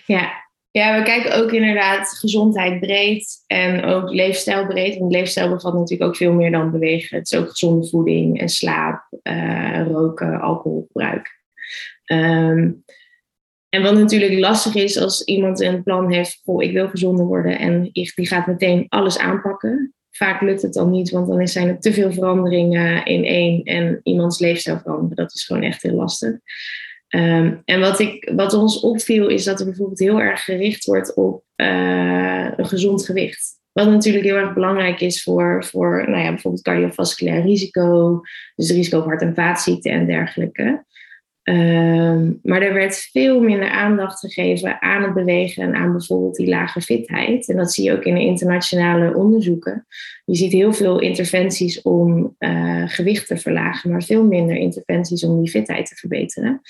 Ja, 0.06 0.32
ja, 0.70 0.98
we 0.98 1.04
kijken 1.04 1.36
ook 1.36 1.52
inderdaad 1.52 2.08
gezondheid 2.08 2.80
breed 2.80 3.44
en 3.46 3.84
ook 3.84 4.10
leefstijl 4.10 4.66
breed. 4.66 4.98
Want 4.98 5.12
leefstijl 5.12 5.48
bevat 5.48 5.74
natuurlijk 5.74 6.10
ook 6.10 6.16
veel 6.16 6.32
meer 6.32 6.50
dan 6.50 6.70
bewegen. 6.70 7.18
Het 7.18 7.32
is 7.32 7.38
ook 7.38 7.50
gezonde 7.50 7.88
voeding 7.88 8.40
en 8.40 8.48
slaap, 8.48 9.06
uh, 9.22 9.86
roken, 9.86 10.40
alcoholgebruik. 10.40 11.40
Um, 12.06 12.84
en 13.74 13.82
wat 13.82 13.94
natuurlijk 13.94 14.38
lastig 14.38 14.74
is 14.74 14.98
als 14.98 15.24
iemand 15.24 15.60
een 15.60 15.82
plan 15.82 16.12
heeft, 16.12 16.40
goh, 16.44 16.62
ik 16.62 16.72
wil 16.72 16.88
gezonder 16.88 17.26
worden 17.26 17.58
en 17.58 17.90
die 17.92 18.26
gaat 18.26 18.46
meteen 18.46 18.86
alles 18.88 19.18
aanpakken. 19.18 19.94
Vaak 20.10 20.40
lukt 20.40 20.62
het 20.62 20.72
dan 20.72 20.90
niet, 20.90 21.10
want 21.10 21.26
dan 21.26 21.48
zijn 21.48 21.68
er 21.68 21.80
te 21.80 21.92
veel 21.92 22.12
veranderingen 22.12 23.04
in 23.04 23.24
één 23.24 23.62
en 23.62 24.00
iemands 24.02 24.38
leefstijl 24.38 24.78
veranderen. 24.78 25.16
Dat 25.16 25.34
is 25.34 25.44
gewoon 25.44 25.62
echt 25.62 25.82
heel 25.82 25.94
lastig. 25.94 26.30
Um, 27.08 27.62
en 27.64 27.80
wat, 27.80 27.98
ik, 27.98 28.30
wat 28.34 28.54
ons 28.54 28.80
opviel 28.80 29.28
is 29.28 29.44
dat 29.44 29.60
er 29.60 29.66
bijvoorbeeld 29.66 29.98
heel 29.98 30.20
erg 30.20 30.44
gericht 30.44 30.84
wordt 30.84 31.14
op 31.14 31.44
uh, 31.56 32.48
een 32.56 32.66
gezond 32.66 33.04
gewicht. 33.04 33.60
Wat 33.72 33.88
natuurlijk 33.88 34.24
heel 34.24 34.36
erg 34.36 34.54
belangrijk 34.54 35.00
is 35.00 35.22
voor, 35.22 35.64
voor 35.64 36.04
nou 36.08 36.22
ja, 36.22 36.28
bijvoorbeeld 36.28 36.62
cardiovasculair 36.62 37.42
risico, 37.42 38.20
dus 38.54 38.70
risico 38.70 38.98
op 38.98 39.04
hart- 39.04 39.22
en 39.22 39.34
vaatziekten 39.34 39.92
en 39.92 40.06
dergelijke. 40.06 40.84
Um, 41.44 42.38
maar 42.42 42.62
er 42.62 42.74
werd 42.74 43.08
veel 43.12 43.40
minder 43.40 43.70
aandacht 43.70 44.18
gegeven 44.20 44.82
aan 44.82 45.02
het 45.02 45.14
bewegen 45.14 45.62
en 45.62 45.74
aan 45.74 45.92
bijvoorbeeld 45.92 46.36
die 46.36 46.48
lage 46.48 46.80
fitheid. 46.80 47.48
En 47.48 47.56
dat 47.56 47.72
zie 47.72 47.84
je 47.84 47.92
ook 47.92 48.04
in 48.04 48.14
de 48.14 48.20
internationale 48.20 49.14
onderzoeken. 49.14 49.86
Je 50.24 50.34
ziet 50.34 50.52
heel 50.52 50.72
veel 50.72 51.00
interventies 51.00 51.82
om 51.82 52.36
uh, 52.38 52.82
gewicht 52.86 53.26
te 53.26 53.36
verlagen, 53.36 53.90
maar 53.90 54.02
veel 54.02 54.24
minder 54.24 54.56
interventies 54.56 55.24
om 55.24 55.40
die 55.40 55.50
fitheid 55.50 55.86
te 55.86 55.94
verbeteren. 55.94 56.60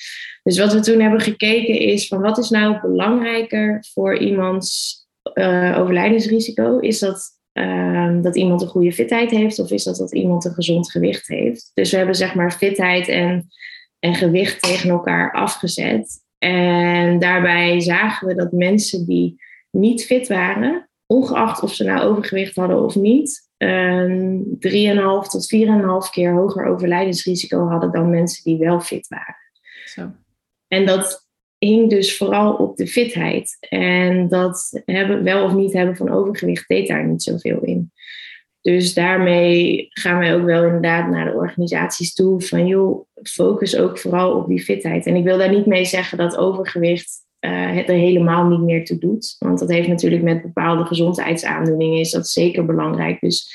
Dus 0.43 0.59
wat 0.59 0.73
we 0.73 0.81
toen 0.81 1.01
hebben 1.01 1.21
gekeken 1.21 1.79
is 1.79 2.09
van 2.09 2.21
wat 2.21 2.39
is 2.39 2.51
nou 2.51 2.81
belangrijker 2.81 3.85
voor 3.93 4.19
iemands 4.19 5.01
uh, 5.35 5.77
overlijdensrisico? 5.79 6.79
Is 6.79 6.99
dat 6.99 7.31
uh, 7.53 8.23
dat 8.23 8.37
iemand 8.37 8.63
een 8.63 8.69
goede 8.69 8.93
fitheid 8.93 9.31
heeft 9.31 9.59
of 9.59 9.71
is 9.71 9.85
dat 9.85 9.97
dat 9.97 10.15
iemand 10.15 10.45
een 10.45 10.55
gezond 10.55 10.91
gewicht 10.91 11.29
heeft? 11.29 11.71
Dus 11.75 11.91
we 11.91 11.97
hebben 11.97 12.15
zeg 12.15 12.35
maar 12.35 12.53
fitheid 12.53 13.09
en 13.09 13.49
en 14.03 14.15
gewicht 14.15 14.63
tegen 14.63 14.91
elkaar 14.91 15.33
afgezet. 15.33 16.25
En 16.39 17.19
daarbij 17.19 17.81
zagen 17.81 18.29
we 18.29 18.35
dat 18.35 18.53
mensen 18.53 19.07
die 19.07 19.43
niet 19.71 20.05
fit 20.05 20.29
waren, 20.29 20.89
ongeacht 21.07 21.63
of 21.63 21.75
ze 21.75 21.85
nou 21.85 22.01
overgewicht 22.01 22.57
hadden 22.57 22.85
of 22.85 22.95
niet, 22.95 23.51
een 23.57 24.57
3,5 24.59 25.29
tot 25.29 25.55
4,5 26.07 26.11
keer 26.11 26.33
hoger 26.33 26.67
overlijdensrisico 26.67 27.69
hadden 27.69 27.93
dan 27.93 28.11
mensen 28.11 28.45
die 28.45 28.59
wel 28.59 28.81
fit 28.81 29.09
waren. 29.09 29.37
Zo. 29.85 30.11
En 30.69 30.87
dat 30.87 31.29
hing 31.59 31.91
dus 31.91 32.17
vooral 32.17 32.55
op 32.55 32.77
de 32.77 32.87
fitheid. 32.87 33.57
En 33.69 34.29
dat 34.29 34.83
hebben, 34.85 35.23
wel 35.23 35.45
of 35.45 35.55
niet 35.55 35.73
hebben 35.73 35.97
van 35.97 36.11
overgewicht 36.11 36.69
deed 36.69 36.89
daar 36.89 37.07
niet 37.07 37.23
zoveel 37.23 37.61
in. 37.61 37.93
Dus 38.63 38.95
daarmee 38.95 39.87
gaan 39.91 40.19
wij 40.19 40.35
ook 40.35 40.45
wel 40.45 40.65
inderdaad 40.65 41.09
naar 41.09 41.25
de 41.25 41.37
organisaties 41.37 42.15
toe 42.15 42.41
van 42.41 42.67
joh, 42.67 43.07
focus 43.23 43.77
ook 43.77 43.99
vooral 43.99 44.37
op 44.37 44.49
die 44.49 44.63
fitheid. 44.63 45.07
En 45.07 45.17
ik 45.17 45.25
wil 45.25 45.39
daar 45.39 45.55
niet 45.55 45.67
mee 45.67 45.85
zeggen 45.85 46.19
dat 46.19 46.37
overgewicht 46.37 47.21
het 47.49 47.89
er 47.89 47.95
helemaal 47.95 48.49
niet 48.49 48.61
meer 48.61 48.85
toe 48.85 48.99
doet. 48.99 49.37
Want 49.39 49.59
dat 49.59 49.69
heeft 49.71 49.89
natuurlijk 49.89 50.23
met 50.23 50.43
bepaalde 50.43 50.85
gezondheidsaandoeningen 50.85 51.99
is 51.99 52.11
dat 52.11 52.29
zeker 52.29 52.65
belangrijk. 52.67 53.21
Dus 53.21 53.53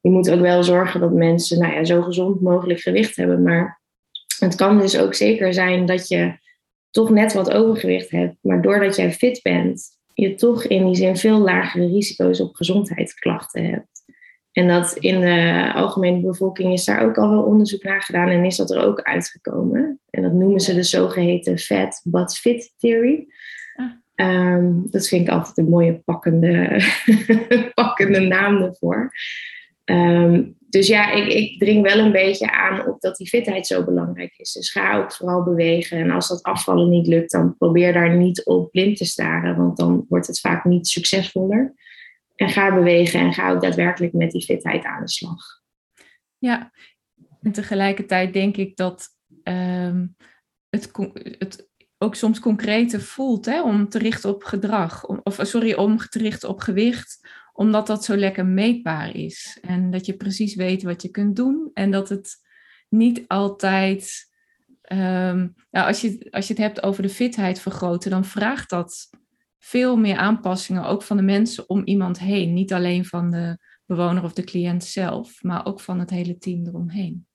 je 0.00 0.10
moet 0.10 0.30
ook 0.30 0.40
wel 0.40 0.62
zorgen 0.62 1.00
dat 1.00 1.12
mensen 1.12 1.58
nou 1.58 1.74
ja, 1.74 1.84
zo 1.84 2.02
gezond 2.02 2.40
mogelijk 2.40 2.80
gewicht 2.80 3.16
hebben. 3.16 3.42
Maar 3.42 3.80
het 4.38 4.54
kan 4.54 4.78
dus 4.78 4.98
ook 4.98 5.14
zeker 5.14 5.54
zijn 5.54 5.86
dat 5.86 6.08
je 6.08 6.38
toch 6.90 7.10
net 7.10 7.32
wat 7.32 7.50
overgewicht 7.50 8.10
hebt. 8.10 8.36
Maar 8.40 8.62
doordat 8.62 8.96
jij 8.96 9.12
fit 9.12 9.40
bent, 9.42 9.88
je 10.14 10.34
toch 10.34 10.64
in 10.64 10.86
die 10.86 10.94
zin 10.94 11.16
veel 11.16 11.38
lagere 11.38 11.86
risico's 11.86 12.40
op 12.40 12.54
gezondheidsklachten 12.54 13.64
hebt. 13.64 13.99
En 14.60 14.68
dat 14.68 14.92
in 14.92 15.20
de 15.20 15.70
algemene 15.74 16.20
bevolking 16.20 16.72
is 16.72 16.84
daar 16.84 17.04
ook 17.04 17.18
al 17.18 17.30
wel 17.30 17.42
onderzoek 17.42 17.82
naar 17.82 18.02
gedaan 18.02 18.28
en 18.28 18.44
is 18.44 18.56
dat 18.56 18.70
er 18.70 18.82
ook 18.82 19.02
uitgekomen. 19.02 20.00
En 20.10 20.22
dat 20.22 20.32
noemen 20.32 20.60
ze 20.60 20.74
de 20.74 20.82
zogeheten 20.82 21.58
fat 21.58 22.00
but 22.04 22.36
fit 22.36 22.74
theory. 22.78 23.26
Ah. 23.74 23.90
Ehm, 24.14 24.72
dat 24.84 25.08
vind 25.08 25.26
ik 25.26 25.32
altijd 25.32 25.58
een 25.58 25.68
mooie 25.68 26.02
pakkende, 26.04 26.82
pakkende 27.74 28.20
naam 28.20 28.62
ervoor. 28.62 29.12
Ehm, 29.84 30.42
dus 30.68 30.86
ja, 30.86 31.12
ik, 31.12 31.32
ik 31.32 31.58
dring 31.58 31.82
wel 31.82 31.98
een 31.98 32.12
beetje 32.12 32.52
aan 32.52 32.86
op 32.86 33.00
dat 33.00 33.16
die 33.16 33.28
fitheid 33.28 33.66
zo 33.66 33.84
belangrijk 33.84 34.34
is. 34.36 34.52
Dus 34.52 34.70
ga 34.70 34.96
ook 34.96 35.12
vooral 35.12 35.42
bewegen. 35.42 35.98
En 35.98 36.10
als 36.10 36.28
dat 36.28 36.42
afvallen 36.42 36.88
niet 36.88 37.06
lukt, 37.06 37.30
dan 37.30 37.56
probeer 37.56 37.92
daar 37.92 38.16
niet 38.16 38.44
op 38.44 38.70
blind 38.70 38.96
te 38.96 39.04
staren, 39.04 39.56
want 39.56 39.76
dan 39.76 40.06
wordt 40.08 40.26
het 40.26 40.40
vaak 40.40 40.64
niet 40.64 40.88
succesvoller. 40.88 41.74
En 42.40 42.48
ga 42.48 42.74
bewegen 42.74 43.20
en 43.20 43.32
ga 43.32 43.50
ook 43.50 43.60
daadwerkelijk 43.60 44.12
met 44.12 44.30
die 44.30 44.44
fitheid 44.44 44.84
aan 44.84 45.00
de 45.00 45.08
slag. 45.08 45.62
Ja, 46.38 46.72
en 47.42 47.52
tegelijkertijd 47.52 48.32
denk 48.32 48.56
ik 48.56 48.76
dat 48.76 49.08
ehm, 49.42 50.06
het, 50.68 50.90
het 51.38 51.68
ook 51.98 52.14
soms 52.14 52.40
concreter 52.40 53.00
voelt 53.00 53.46
hè, 53.46 53.62
om 53.62 53.88
te 53.88 53.98
richten 53.98 54.30
op 54.30 54.44
gedrag. 54.44 55.06
of 55.06 55.38
sorry, 55.42 55.72
om 55.72 55.98
te 55.98 56.18
richten 56.18 56.48
op 56.48 56.60
gewicht 56.60 57.20
omdat 57.52 57.86
dat 57.86 58.04
zo 58.04 58.16
lekker 58.16 58.46
meetbaar 58.46 59.16
is. 59.16 59.58
En 59.62 59.90
dat 59.90 60.06
je 60.06 60.16
precies 60.16 60.54
weet 60.54 60.82
wat 60.82 61.02
je 61.02 61.08
kunt 61.08 61.36
doen. 61.36 61.70
En 61.74 61.90
dat 61.90 62.08
het 62.08 62.36
niet 62.88 63.24
altijd. 63.26 64.28
Um, 64.92 65.54
nou, 65.70 65.86
als, 65.86 66.00
je, 66.00 66.26
als 66.30 66.46
je 66.46 66.52
het 66.52 66.62
hebt 66.62 66.82
over 66.82 67.02
de 67.02 67.08
fitheid 67.08 67.60
vergroten, 67.60 68.10
dan 68.10 68.24
vraagt 68.24 68.70
dat 68.70 69.10
veel 69.60 69.96
meer 69.96 70.16
aanpassingen, 70.16 70.84
ook 70.84 71.02
van 71.02 71.16
de 71.16 71.22
mensen 71.22 71.68
om 71.68 71.82
iemand 71.84 72.18
heen. 72.18 72.54
Niet 72.54 72.72
alleen 72.72 73.04
van 73.04 73.30
de 73.30 73.58
bewoner 73.86 74.22
of 74.22 74.32
de 74.32 74.44
cliënt 74.44 74.84
zelf, 74.84 75.42
maar 75.42 75.66
ook 75.66 75.80
van 75.80 75.98
het 75.98 76.10
hele 76.10 76.38
team 76.38 76.66
eromheen. 76.66 77.26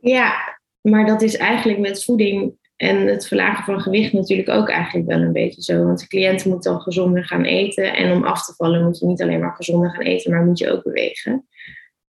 Ja, 0.00 0.58
maar 0.80 1.06
dat 1.06 1.22
is 1.22 1.36
eigenlijk 1.36 1.78
met 1.78 2.04
voeding 2.04 2.54
en 2.76 3.06
het 3.06 3.26
verlagen 3.26 3.64
van 3.64 3.80
gewicht 3.80 4.12
natuurlijk 4.12 4.48
ook 4.48 4.68
eigenlijk 4.68 5.06
wel 5.08 5.20
een 5.20 5.32
beetje 5.32 5.62
zo. 5.62 5.84
Want 5.84 6.00
de 6.00 6.06
cliënt 6.06 6.44
moet 6.44 6.62
dan 6.62 6.80
gezonder 6.80 7.24
gaan 7.24 7.44
eten. 7.44 7.96
En 7.96 8.12
om 8.12 8.24
af 8.24 8.44
te 8.44 8.54
vallen 8.54 8.84
moet 8.84 8.98
je 8.98 9.06
niet 9.06 9.22
alleen 9.22 9.40
maar 9.40 9.56
gezonder 9.56 9.90
gaan 9.90 10.04
eten, 10.04 10.30
maar 10.30 10.44
moet 10.44 10.58
je 10.58 10.70
ook 10.70 10.82
bewegen. 10.82 11.46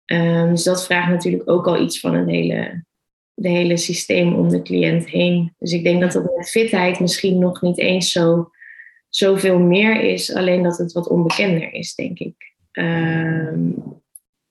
Um, 0.06 0.50
dus 0.50 0.62
dat 0.62 0.84
vraagt 0.84 1.10
natuurlijk 1.10 1.50
ook 1.50 1.66
al 1.66 1.82
iets 1.82 2.00
van 2.00 2.14
het 2.14 2.28
hele, 2.28 2.84
de 3.34 3.48
hele 3.48 3.76
systeem 3.76 4.34
om 4.34 4.48
de 4.48 4.62
cliënt 4.62 5.08
heen. 5.08 5.54
Dus 5.58 5.72
ik 5.72 5.84
denk 5.84 6.00
dat 6.00 6.12
dat 6.12 6.36
met 6.36 6.50
fitheid 6.50 7.00
misschien 7.00 7.38
nog 7.38 7.62
niet 7.62 7.78
eens 7.78 8.12
zo 8.12 8.50
zoveel 9.16 9.58
meer 9.58 10.00
is. 10.00 10.34
Alleen 10.34 10.62
dat 10.62 10.78
het 10.78 10.92
wat 10.92 11.08
onbekender 11.08 11.72
is, 11.72 11.94
denk 11.94 12.18
ik. 12.18 12.54
Ehm, 12.72 13.70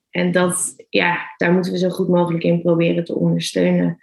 en 0.09 0.31
dat, 0.31 0.75
ja, 0.89 1.33
daar 1.37 1.53
moeten 1.53 1.71
we 1.71 1.77
zo 1.77 1.89
goed 1.89 2.07
mogelijk 2.07 2.43
in 2.43 2.61
proberen 2.61 3.03
te 3.03 3.15
ondersteunen. 3.15 4.01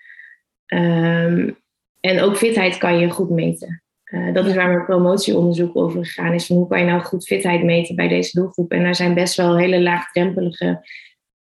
Um, 0.66 1.58
en 2.00 2.20
ook 2.20 2.36
fitheid 2.36 2.78
kan 2.78 2.98
je 2.98 3.10
goed 3.10 3.30
meten. 3.30 3.82
Uh, 4.04 4.34
dat 4.34 4.46
is 4.46 4.54
waar 4.54 4.68
mijn 4.68 4.84
promotieonderzoek 4.84 5.76
over 5.76 6.04
gegaan 6.04 6.32
is. 6.32 6.46
Van 6.46 6.56
hoe 6.56 6.68
kan 6.68 6.78
je 6.78 6.84
nou 6.84 7.02
goed 7.02 7.26
fitheid 7.26 7.62
meten 7.62 7.96
bij 7.96 8.08
deze 8.08 8.40
doelgroep? 8.40 8.72
En 8.72 8.82
daar 8.82 8.94
zijn 8.94 9.14
best 9.14 9.36
wel 9.36 9.58
hele 9.58 9.80
laagdrempelige 9.80 10.88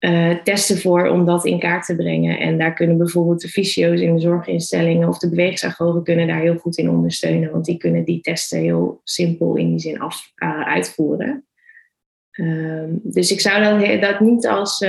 uh, 0.03 0.35
testen 0.43 0.77
voor 0.77 1.07
om 1.07 1.25
dat 1.25 1.45
in 1.45 1.59
kaart 1.59 1.85
te 1.85 1.95
brengen. 1.95 2.39
En 2.39 2.57
daar 2.57 2.73
kunnen 2.73 2.97
bijvoorbeeld 2.97 3.41
de 3.41 3.47
fysio's 3.47 3.99
in 3.99 4.13
de 4.13 4.21
zorginstellingen 4.21 5.07
of 5.07 5.17
de 5.17 5.29
bewegingsagogen 5.29 6.03
kunnen 6.03 6.27
daar 6.27 6.41
heel 6.41 6.57
goed 6.57 6.77
in 6.77 6.89
ondersteunen. 6.89 7.51
Want 7.51 7.65
die 7.65 7.77
kunnen 7.77 8.03
die 8.03 8.21
testen 8.21 8.59
heel 8.59 9.01
simpel 9.03 9.55
in 9.55 9.69
die 9.69 9.79
zin 9.79 9.99
af, 9.99 10.31
uh, 10.35 10.67
uitvoeren. 10.67 11.45
Ehm, 12.31 12.89
dus 13.03 13.31
ik 13.31 13.39
zou 13.39 13.79
dat, 13.79 14.01
dat 14.01 14.19
niet 14.19 14.47
als, 14.47 14.85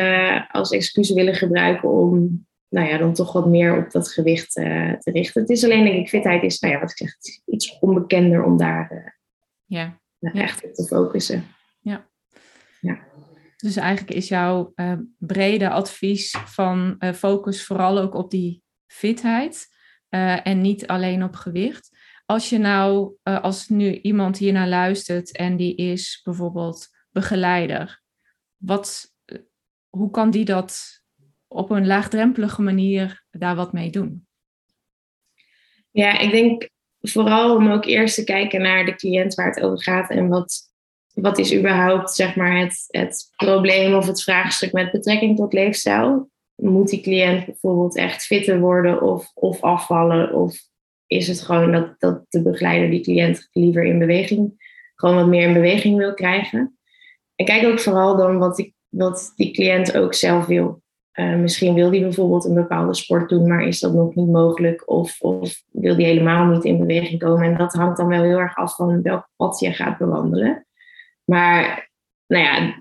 als 0.51 0.71
excuus 0.71 1.11
willen 1.13 1.35
gebruiken 1.35 1.89
om 1.89 2.47
nou 2.69 2.89
ja, 2.89 2.99
dan 2.99 3.15
toch 3.15 3.33
wat 3.33 3.47
meer 3.47 3.77
op 3.77 3.91
dat 3.91 4.13
gewicht 4.13 4.53
te 4.53 5.11
richten. 5.13 5.41
Het 5.41 5.51
is 5.51 5.65
alleen, 5.65 5.85
denk 5.85 5.97
ik, 5.97 6.09
fitheid 6.09 6.43
is, 6.43 6.61
nou 6.61 6.75
ja, 6.75 6.81
wat 6.81 6.91
ik 6.91 6.97
zeg, 6.97 7.11
iets 7.47 7.79
onbekender 7.81 8.45
om 8.45 8.57
daar 8.57 9.19
ja. 9.65 9.99
echt 10.33 10.65
op 10.65 10.75
te 10.75 10.85
focussen. 10.85 11.45
Ja. 11.81 12.07
ja. 12.81 12.99
Dus 13.65 13.77
eigenlijk 13.77 14.17
is 14.17 14.29
jouw 14.29 14.73
uh, 14.75 14.93
brede 15.19 15.71
advies 15.71 16.37
van 16.45 17.03
focus 17.15 17.65
vooral 17.65 17.99
ook 17.99 18.15
op 18.15 18.31
die 18.31 18.63
fitheid 18.87 19.67
en 20.43 20.61
niet 20.61 20.87
alleen 20.87 21.23
op 21.23 21.35
gewicht. 21.35 21.99
Als 22.27 22.49
je 22.49 22.59
nou, 22.59 23.17
als 23.23 23.69
nu 23.69 24.01
iemand 24.01 24.39
hier 24.39 24.53
naar 24.53 24.69
luistert 24.69 25.37
en 25.37 25.57
die 25.57 25.75
is 25.75 26.21
bijvoorbeeld 26.25 26.89
begeleider, 27.11 28.03
wat, 28.57 29.15
hoe 29.89 30.11
kan 30.11 30.31
die 30.31 30.45
dat 30.45 31.03
op 31.47 31.71
een 31.71 31.87
laagdrempelige 31.87 32.63
manier 32.63 33.25
daar 33.31 33.57
wat 33.57 33.73
mee 33.73 33.91
doen? 33.91 34.27
Ja, 35.91 36.19
ik 36.19 36.31
denk 36.31 36.69
vooral 37.01 37.57
om 37.57 37.71
ook 37.71 37.85
eerst 37.85 38.15
te 38.15 38.25
kijken 38.25 38.63
naar 38.63 38.85
de 38.85 38.95
cliënt 38.95 39.35
waar 39.35 39.47
het 39.47 39.61
over 39.61 39.83
gaat 39.83 40.11
en 40.11 40.29
wat, 40.29 40.74
wat 41.15 41.39
is 41.39 41.55
überhaupt 41.55 42.11
zeg 42.11 42.37
maar, 42.37 42.59
het, 42.59 42.85
het 42.89 43.31
probleem 43.37 43.95
of 43.95 44.07
het 44.07 44.23
vraagstuk 44.23 44.73
met 44.73 44.93
betrekking 44.93 45.37
tot 45.37 45.53
leefstijl. 45.53 46.31
Moet 46.55 46.89
die 46.89 47.01
cliënt 47.01 47.47
bijvoorbeeld 47.47 47.97
echt 47.97 48.23
fitter 48.23 48.61
worden 48.61 49.03
of, 49.03 49.31
of 49.35 49.61
afvallen? 49.61 50.33
Of 50.33 50.57
is 51.07 51.29
het 51.29 51.41
gewoon 51.41 51.73
dat, 51.73 51.95
dat 51.99 52.25
de 52.29 52.43
begeleider 52.43 52.91
die 52.91 53.03
cliënt 53.03 53.49
liever 53.53 53.85
in 53.85 53.99
beweging, 53.99 54.53
gewoon 54.95 55.15
wat 55.15 55.27
meer 55.27 55.49
in 55.49 55.55
beweging 55.55 55.97
wil 55.97 56.15
krijgen? 56.15 56.79
En 57.35 57.45
kijk 57.45 57.67
ook 57.67 57.81
vooral 57.81 58.17
dan 58.17 58.39
wat 58.39 58.57
die, 58.57 58.75
wat 58.89 59.33
die 59.37 59.53
cliënt 59.53 59.97
ook 59.97 60.15
zelf 60.15 60.47
wil. 60.47 60.83
Uh, 61.15 61.37
misschien 61.37 61.75
wil 61.75 61.91
die 61.91 62.01
bijvoorbeeld 62.01 62.45
een 62.45 62.55
bepaalde 62.55 62.95
sport 62.95 63.29
doen, 63.29 63.49
maar 63.49 63.63
is 63.63 63.81
dat 63.81 63.93
nog 63.93 64.15
niet 64.15 64.29
mogelijk? 64.29 64.91
Of, 64.91 65.21
of 65.21 65.63
wil 65.73 65.97
die 65.97 66.07
helemaal 66.07 66.47
niet 66.47 66.65
in 66.65 66.79
beweging 66.79 67.21
komen? 67.21 67.43
En 67.43 67.57
dat 67.57 67.73
hangt 67.73 67.97
dan 67.97 68.07
wel 68.07 68.23
heel 68.23 68.39
erg 68.39 68.57
af 68.57 68.77
van 68.77 69.03
welk 69.03 69.29
pad 69.37 69.61
je 69.61 69.73
gaat 69.73 69.99
bewandelen. 69.99 70.64
Maar 71.25 71.91
nou 72.27 72.45
ja, 72.45 72.79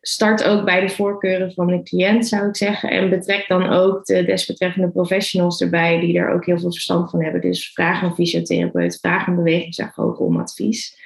start 0.00 0.44
ook 0.44 0.64
bij 0.64 0.80
de 0.80 0.88
voorkeuren 0.88 1.52
van 1.52 1.66
de 1.66 1.82
cliënt, 1.82 2.26
zou 2.26 2.48
ik 2.48 2.56
zeggen. 2.56 2.90
En 2.90 3.10
betrek 3.10 3.48
dan 3.48 3.68
ook 3.68 4.04
de 4.04 4.24
desbetreffende 4.24 4.90
professionals 4.90 5.60
erbij, 5.60 6.00
die 6.00 6.18
er 6.18 6.30
ook 6.30 6.46
heel 6.46 6.58
veel 6.58 6.72
verstand 6.72 7.10
van 7.10 7.22
hebben. 7.22 7.40
Dus 7.40 7.72
vraag 7.72 8.02
een 8.02 8.14
fysiotherapeut, 8.14 8.98
vraag 9.00 9.26
een 9.26 9.36
bewegingsagoog 9.36 10.18
om 10.18 10.40
advies. 10.40 10.98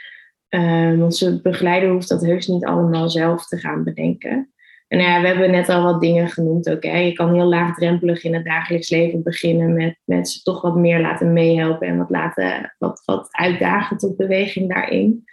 Uh, 0.48 0.98
want 0.98 1.16
ze 1.16 1.40
begeleiden 1.42 1.90
hoeft 1.90 2.08
dat 2.08 2.22
heus 2.22 2.46
niet 2.46 2.64
allemaal 2.64 3.08
zelf 3.08 3.46
te 3.46 3.56
gaan 3.56 3.84
bedenken. 3.84 4.54
En 4.88 5.00
ja, 5.00 5.20
we 5.20 5.26
hebben 5.26 5.50
net 5.50 5.68
al 5.68 5.82
wat 5.82 6.00
dingen 6.00 6.28
genoemd 6.28 6.70
ook. 6.70 6.82
Je 6.82 7.12
kan 7.12 7.34
heel 7.34 7.46
laagdrempelig 7.48 8.24
in 8.24 8.34
het 8.34 8.44
dagelijks 8.44 8.90
leven 8.90 9.22
beginnen 9.22 9.72
met 9.72 9.98
mensen 10.04 10.42
toch 10.42 10.60
wat 10.60 10.76
meer 10.76 11.00
laten 11.00 11.32
meehelpen 11.32 11.86
en 11.86 11.98
wat 11.98 12.10
laten 12.10 12.74
wat, 12.78 13.02
wat 13.04 13.28
uitdagen 13.30 13.96
tot 13.96 14.16
beweging 14.16 14.72
daarin. 14.72 15.24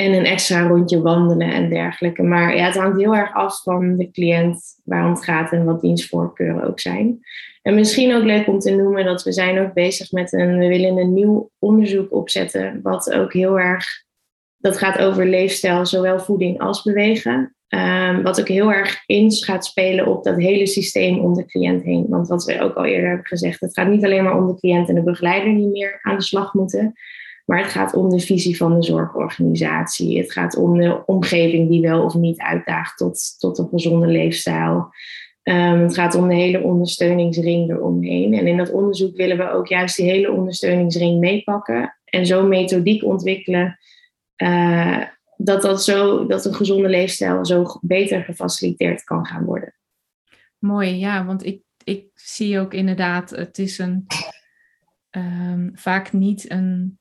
En 0.00 0.12
een 0.12 0.24
extra 0.24 0.66
rondje 0.66 1.00
wandelen 1.00 1.52
en 1.52 1.68
dergelijke. 1.68 2.22
Maar 2.22 2.56
ja, 2.56 2.64
het 2.64 2.76
hangt 2.76 3.00
heel 3.00 3.16
erg 3.16 3.34
af 3.34 3.62
van 3.62 3.96
de 3.96 4.10
cliënt 4.10 4.62
waarom 4.84 5.10
het 5.10 5.24
gaat 5.24 5.52
en 5.52 5.64
wat 5.64 5.80
dienstvoorkeuren 5.80 6.68
ook 6.68 6.80
zijn. 6.80 7.18
En 7.62 7.74
misschien 7.74 8.14
ook 8.14 8.24
leuk 8.24 8.46
om 8.46 8.58
te 8.58 8.70
noemen 8.70 9.04
dat 9.04 9.22
we 9.22 9.32
zijn 9.32 9.58
ook 9.58 9.72
bezig 9.72 10.12
met 10.12 10.32
een, 10.32 10.58
we 10.58 10.68
willen 10.68 10.96
een 10.96 11.14
nieuw 11.14 11.50
onderzoek 11.58 12.12
opzetten, 12.12 12.80
wat 12.82 13.12
ook 13.12 13.32
heel 13.32 13.58
erg, 13.58 13.86
dat 14.56 14.78
gaat 14.78 14.98
over 14.98 15.26
leefstijl, 15.26 15.86
zowel 15.86 16.18
voeding 16.18 16.60
als 16.60 16.82
bewegen. 16.82 17.54
Um, 17.68 18.22
wat 18.22 18.40
ook 18.40 18.48
heel 18.48 18.72
erg 18.72 19.02
in 19.06 19.32
gaat 19.32 19.64
spelen 19.64 20.06
op 20.06 20.24
dat 20.24 20.36
hele 20.36 20.66
systeem 20.66 21.18
om 21.18 21.34
de 21.34 21.46
cliënt 21.46 21.82
heen. 21.82 22.06
Want 22.08 22.28
wat 22.28 22.44
we 22.44 22.60
ook 22.60 22.74
al 22.74 22.84
eerder 22.84 23.08
hebben 23.08 23.26
gezegd, 23.26 23.60
het 23.60 23.74
gaat 23.74 23.88
niet 23.88 24.04
alleen 24.04 24.24
maar 24.24 24.36
om 24.36 24.46
de 24.46 24.58
cliënt 24.60 24.88
en 24.88 24.94
de 24.94 25.02
begeleider 25.02 25.54
die 25.54 25.66
meer 25.66 25.98
aan 26.02 26.16
de 26.16 26.22
slag 26.22 26.54
moeten. 26.54 26.92
Maar 27.50 27.62
het 27.62 27.70
gaat 27.70 27.94
om 27.94 28.10
de 28.10 28.18
visie 28.18 28.56
van 28.56 28.74
de 28.74 28.82
zorgorganisatie. 28.82 30.18
Het 30.18 30.32
gaat 30.32 30.56
om 30.56 30.78
de 30.78 31.06
omgeving 31.06 31.68
die 31.68 31.80
wel 31.80 32.02
of 32.04 32.14
niet 32.14 32.38
uitdaagt 32.38 32.96
tot, 32.96 33.38
tot 33.38 33.58
een 33.58 33.68
gezonde 33.68 34.06
leefstijl. 34.06 34.88
Um, 35.42 35.80
het 35.80 35.94
gaat 35.94 36.14
om 36.14 36.28
de 36.28 36.34
hele 36.34 36.62
ondersteuningsring 36.62 37.70
eromheen. 37.70 38.34
En 38.34 38.46
in 38.46 38.56
dat 38.56 38.72
onderzoek 38.72 39.16
willen 39.16 39.36
we 39.36 39.50
ook 39.50 39.66
juist 39.66 39.96
die 39.96 40.10
hele 40.10 40.32
ondersteuningsring 40.32 41.20
meepakken. 41.20 41.98
En 42.04 42.26
zo 42.26 42.46
methodiek 42.46 43.04
ontwikkelen. 43.04 43.78
Uh, 44.36 45.02
dat, 45.36 45.62
dat, 45.62 45.84
zo, 45.84 46.26
dat 46.26 46.44
een 46.44 46.54
gezonde 46.54 46.88
leefstijl 46.88 47.44
zo 47.46 47.78
beter 47.80 48.22
gefaciliteerd 48.22 49.04
kan 49.04 49.26
gaan 49.26 49.44
worden. 49.44 49.74
Mooi, 50.58 50.98
ja, 50.98 51.24
want 51.24 51.46
ik, 51.46 51.62
ik 51.84 52.04
zie 52.14 52.58
ook 52.58 52.74
inderdaad, 52.74 53.30
het 53.30 53.58
is 53.58 53.78
een. 53.78 54.06
Dan 55.10 55.70
vaak 55.74 56.12
niet 56.12 56.50
een 56.50 56.99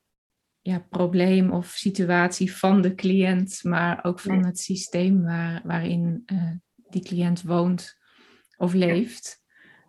ja, 0.62 0.86
probleem 0.90 1.52
of 1.52 1.68
situatie 1.68 2.56
van 2.56 2.82
de 2.82 2.96
cliënt, 2.96 3.60
maar 3.64 4.00
ook 4.04 4.20
van 4.20 4.46
het 4.46 4.60
systeem 4.60 5.24
waar, 5.24 5.62
waarin 5.64 6.24
uh, 6.26 6.52
die 6.90 7.04
cliënt 7.04 7.42
woont 7.42 7.98
of 8.58 8.74
leeft. 8.74 9.42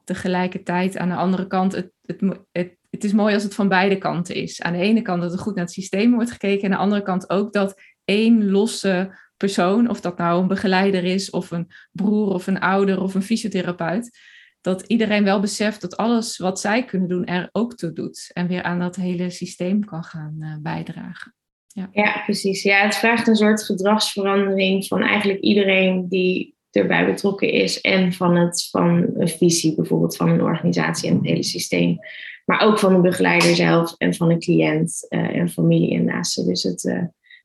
Tegelijkertijd 0.04 0.96
aan 0.96 1.08
de 1.08 1.14
andere 1.14 1.46
kant, 1.46 1.72
het, 1.72 1.92
het, 2.02 2.20
het, 2.52 2.76
het 2.90 3.04
is 3.04 3.12
mooi 3.12 3.34
als 3.34 3.42
het 3.42 3.54
van 3.54 3.68
beide 3.68 3.98
kanten 3.98 4.34
is. 4.34 4.62
Aan 4.62 4.72
de 4.72 4.78
ene 4.78 5.02
kant 5.02 5.22
dat 5.22 5.32
er 5.32 5.38
goed 5.38 5.54
naar 5.54 5.64
het 5.64 5.72
systeem 5.72 6.14
wordt 6.14 6.30
gekeken, 6.30 6.62
en 6.62 6.72
aan 6.72 6.78
de 6.78 6.84
andere 6.84 7.02
kant 7.02 7.30
ook 7.30 7.52
dat 7.52 7.80
één 8.04 8.50
losse 8.50 9.18
persoon, 9.36 9.88
of 9.88 10.00
dat 10.00 10.18
nou 10.18 10.40
een 10.40 10.48
begeleider 10.48 11.04
is, 11.04 11.30
of 11.30 11.50
een 11.50 11.70
broer, 11.92 12.32
of 12.32 12.46
een 12.46 12.60
ouder, 12.60 13.00
of 13.00 13.14
een 13.14 13.22
fysiotherapeut, 13.22 14.18
dat 14.60 14.82
iedereen 14.86 15.24
wel 15.24 15.40
beseft 15.40 15.80
dat 15.80 15.96
alles 15.96 16.38
wat 16.38 16.60
zij 16.60 16.84
kunnen 16.84 17.08
doen 17.08 17.24
er 17.24 17.48
ook 17.52 17.74
toe 17.74 17.92
doet. 17.92 18.30
En 18.32 18.46
weer 18.46 18.62
aan 18.62 18.78
dat 18.78 18.96
hele 18.96 19.30
systeem 19.30 19.84
kan 19.84 20.04
gaan 20.04 20.36
uh, 20.38 20.54
bijdragen. 20.62 21.34
Ja. 21.66 21.88
ja, 21.92 22.22
precies. 22.24 22.62
Ja, 22.62 22.82
het 22.82 22.94
vraagt 22.94 23.28
een 23.28 23.36
soort 23.36 23.64
gedragsverandering 23.64 24.86
van 24.86 25.02
eigenlijk 25.02 25.40
iedereen 25.40 26.08
die 26.08 26.54
erbij 26.70 27.06
betrokken 27.06 27.52
is. 27.52 27.80
En 27.80 28.12
van, 28.12 28.36
het, 28.36 28.68
van 28.70 29.06
een 29.14 29.28
visie, 29.28 29.74
bijvoorbeeld 29.74 30.16
van 30.16 30.28
een 30.28 30.42
organisatie 30.42 31.08
en 31.08 31.16
het 31.16 31.26
hele 31.26 31.42
systeem. 31.42 31.98
Maar 32.44 32.60
ook 32.60 32.78
van 32.78 32.94
de 32.94 33.00
begeleider 33.00 33.54
zelf 33.54 33.94
en 33.96 34.14
van 34.14 34.28
de 34.28 34.38
cliënt 34.38 35.06
uh, 35.08 35.36
en 35.36 35.48
familie 35.48 35.94
en 35.94 36.04
naasten. 36.04 36.46
Dus 36.46 36.62
het, 36.62 36.84
uh, 36.84 37.02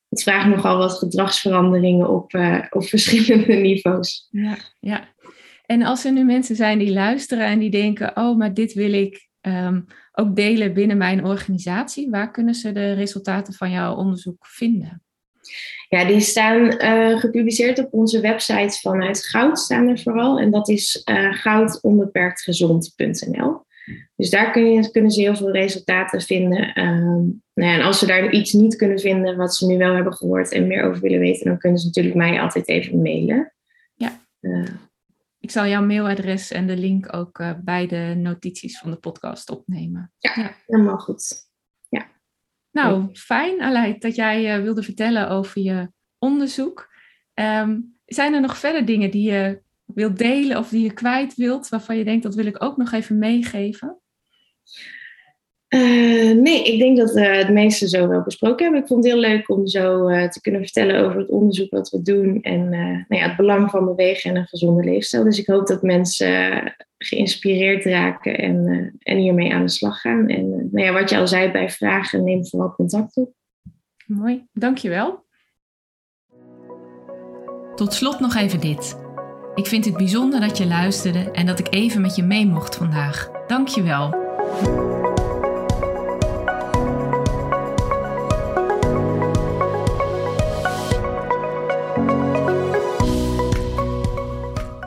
het 0.09 0.23
vraagt 0.23 0.47
nogal 0.47 0.77
wat 0.77 0.97
gedragsveranderingen 0.97 2.09
op, 2.09 2.33
op 2.69 2.85
verschillende 2.93 3.53
niveaus. 3.53 4.27
Ja, 4.31 4.57
ja. 4.79 5.13
En 5.65 5.83
als 5.83 6.05
er 6.05 6.11
nu 6.11 6.23
mensen 6.23 6.55
zijn 6.55 6.79
die 6.79 6.93
luisteren 6.93 7.45
en 7.45 7.59
die 7.59 7.69
denken, 7.69 8.17
oh, 8.17 8.37
maar 8.37 8.53
dit 8.53 8.73
wil 8.73 8.93
ik 8.93 9.29
ehm, 9.41 9.81
ook 10.11 10.35
delen 10.35 10.73
binnen 10.73 10.97
mijn 10.97 11.25
organisatie, 11.25 12.09
waar 12.09 12.31
kunnen 12.31 12.53
ze 12.53 12.71
de 12.71 12.93
resultaten 12.93 13.53
van 13.53 13.71
jouw 13.71 13.95
onderzoek 13.95 14.47
vinden? 14.47 15.03
Ja, 15.89 16.05
die 16.05 16.19
staan 16.19 16.83
uh, 16.83 17.19
gepubliceerd 17.19 17.79
op 17.79 17.93
onze 17.93 18.19
website 18.19 18.79
vanuit 18.81 19.25
Goud, 19.25 19.59
staan 19.59 19.87
er 19.87 19.99
vooral. 19.99 20.39
En 20.39 20.51
dat 20.51 20.69
is 20.69 21.01
uh, 21.09 21.33
goudonbeperktgezond.nl. 21.33 23.63
Dus 24.15 24.29
daar 24.29 24.51
kun 24.51 24.73
je, 24.73 24.91
kunnen 24.91 25.11
ze 25.11 25.21
heel 25.21 25.35
veel 25.35 25.51
resultaten 25.51 26.21
vinden. 26.21 26.79
Um, 26.79 27.43
nou 27.53 27.71
ja, 27.71 27.73
en 27.73 27.81
als 27.81 27.99
ze 27.99 28.05
daar 28.05 28.31
iets 28.31 28.53
niet 28.53 28.75
kunnen 28.75 28.99
vinden 28.99 29.37
wat 29.37 29.55
ze 29.55 29.65
nu 29.65 29.77
wel 29.77 29.93
hebben 29.93 30.13
gehoord 30.13 30.51
en 30.51 30.67
meer 30.67 30.83
over 30.83 31.01
willen 31.01 31.19
weten, 31.19 31.45
dan 31.45 31.57
kunnen 31.57 31.79
ze 31.79 31.85
natuurlijk 31.85 32.15
mij 32.15 32.41
altijd 32.41 32.67
even 32.67 33.01
mailen. 33.01 33.53
Ja. 33.95 34.19
Uh, 34.41 34.63
ik 35.45 35.51
zal 35.51 35.65
jouw 35.65 35.85
mailadres 35.85 36.51
en 36.51 36.67
de 36.67 36.77
link 36.77 37.15
ook 37.15 37.39
uh, 37.39 37.51
bij 37.63 37.87
de 37.87 38.13
notities 38.17 38.79
van 38.79 38.91
de 38.91 38.97
podcast 38.97 39.49
opnemen. 39.49 40.11
Ja, 40.17 40.31
ja. 40.35 40.55
helemaal 40.65 40.97
goed. 40.97 41.49
Ja. 41.89 42.07
Nou, 42.71 43.09
fijn 43.13 43.61
Aleid 43.61 44.01
dat 44.01 44.15
jij 44.15 44.57
uh, 44.57 44.63
wilde 44.63 44.83
vertellen 44.83 45.29
over 45.29 45.61
je 45.61 45.91
onderzoek. 46.17 46.93
Um, 47.33 47.97
zijn 48.05 48.33
er 48.33 48.41
nog 48.41 48.57
verder 48.57 48.85
dingen 48.85 49.11
die 49.11 49.31
je 49.31 49.61
wilt 49.85 50.17
delen 50.17 50.57
of 50.57 50.69
die 50.69 50.83
je 50.83 50.93
kwijt 50.93 51.35
wilt, 51.35 51.69
waarvan 51.69 51.97
je 51.97 52.03
denkt 52.03 52.23
dat 52.23 52.35
wil 52.35 52.45
ik 52.45 52.63
ook 52.63 52.77
nog 52.77 52.91
even 52.91 53.17
meegeven? 53.17 53.99
Uh, 55.75 56.41
nee, 56.41 56.63
ik 56.63 56.79
denk 56.79 56.97
dat 56.97 57.11
we 57.11 57.21
het 57.21 57.49
meeste 57.49 57.87
zo 57.87 58.07
wel 58.07 58.21
besproken 58.21 58.63
hebben. 58.63 58.81
Ik 58.81 58.87
vond 58.87 59.03
het 59.03 59.13
heel 59.13 59.21
leuk 59.21 59.49
om 59.49 59.67
zo 59.67 60.09
uh, 60.09 60.27
te 60.27 60.41
kunnen 60.41 60.61
vertellen 60.61 61.05
over 61.05 61.19
het 61.19 61.29
onderzoek 61.29 61.71
wat 61.71 61.89
we 61.89 62.01
doen 62.01 62.41
en 62.41 62.61
uh, 62.61 62.79
nou 62.79 63.21
ja, 63.21 63.27
het 63.27 63.37
belang 63.37 63.69
van 63.69 63.85
bewegen 63.85 64.29
en 64.29 64.35
een 64.35 64.47
gezonde 64.47 64.83
leefstijl. 64.83 65.23
Dus 65.23 65.39
ik 65.39 65.47
hoop 65.47 65.67
dat 65.67 65.81
mensen 65.81 66.75
geïnspireerd 66.97 67.85
raken 67.85 68.37
en, 68.37 68.91
en 68.99 69.17
hiermee 69.17 69.53
aan 69.53 69.65
de 69.65 69.71
slag 69.71 70.01
gaan. 70.01 70.27
En 70.27 70.69
nou 70.71 70.85
ja, 70.85 70.93
wat 70.93 71.09
je 71.09 71.17
al 71.17 71.27
zei 71.27 71.51
bij 71.51 71.69
vragen, 71.69 72.23
neem 72.23 72.47
vooral 72.47 72.73
contact 72.73 73.17
op. 73.17 73.33
Mooi, 74.05 74.45
dankjewel. 74.53 75.23
Tot 77.75 77.93
slot 77.93 78.19
nog 78.19 78.35
even 78.35 78.59
dit. 78.59 79.03
Ik 79.55 79.65
vind 79.65 79.85
het 79.85 79.97
bijzonder 79.97 80.39
dat 80.39 80.57
je 80.57 80.67
luisterde 80.67 81.31
en 81.31 81.45
dat 81.45 81.59
ik 81.59 81.67
even 81.69 82.01
met 82.01 82.15
je 82.15 82.23
mee 82.23 82.45
mocht 82.45 82.75
vandaag. 82.75 83.29
Dankjewel. 83.47 84.23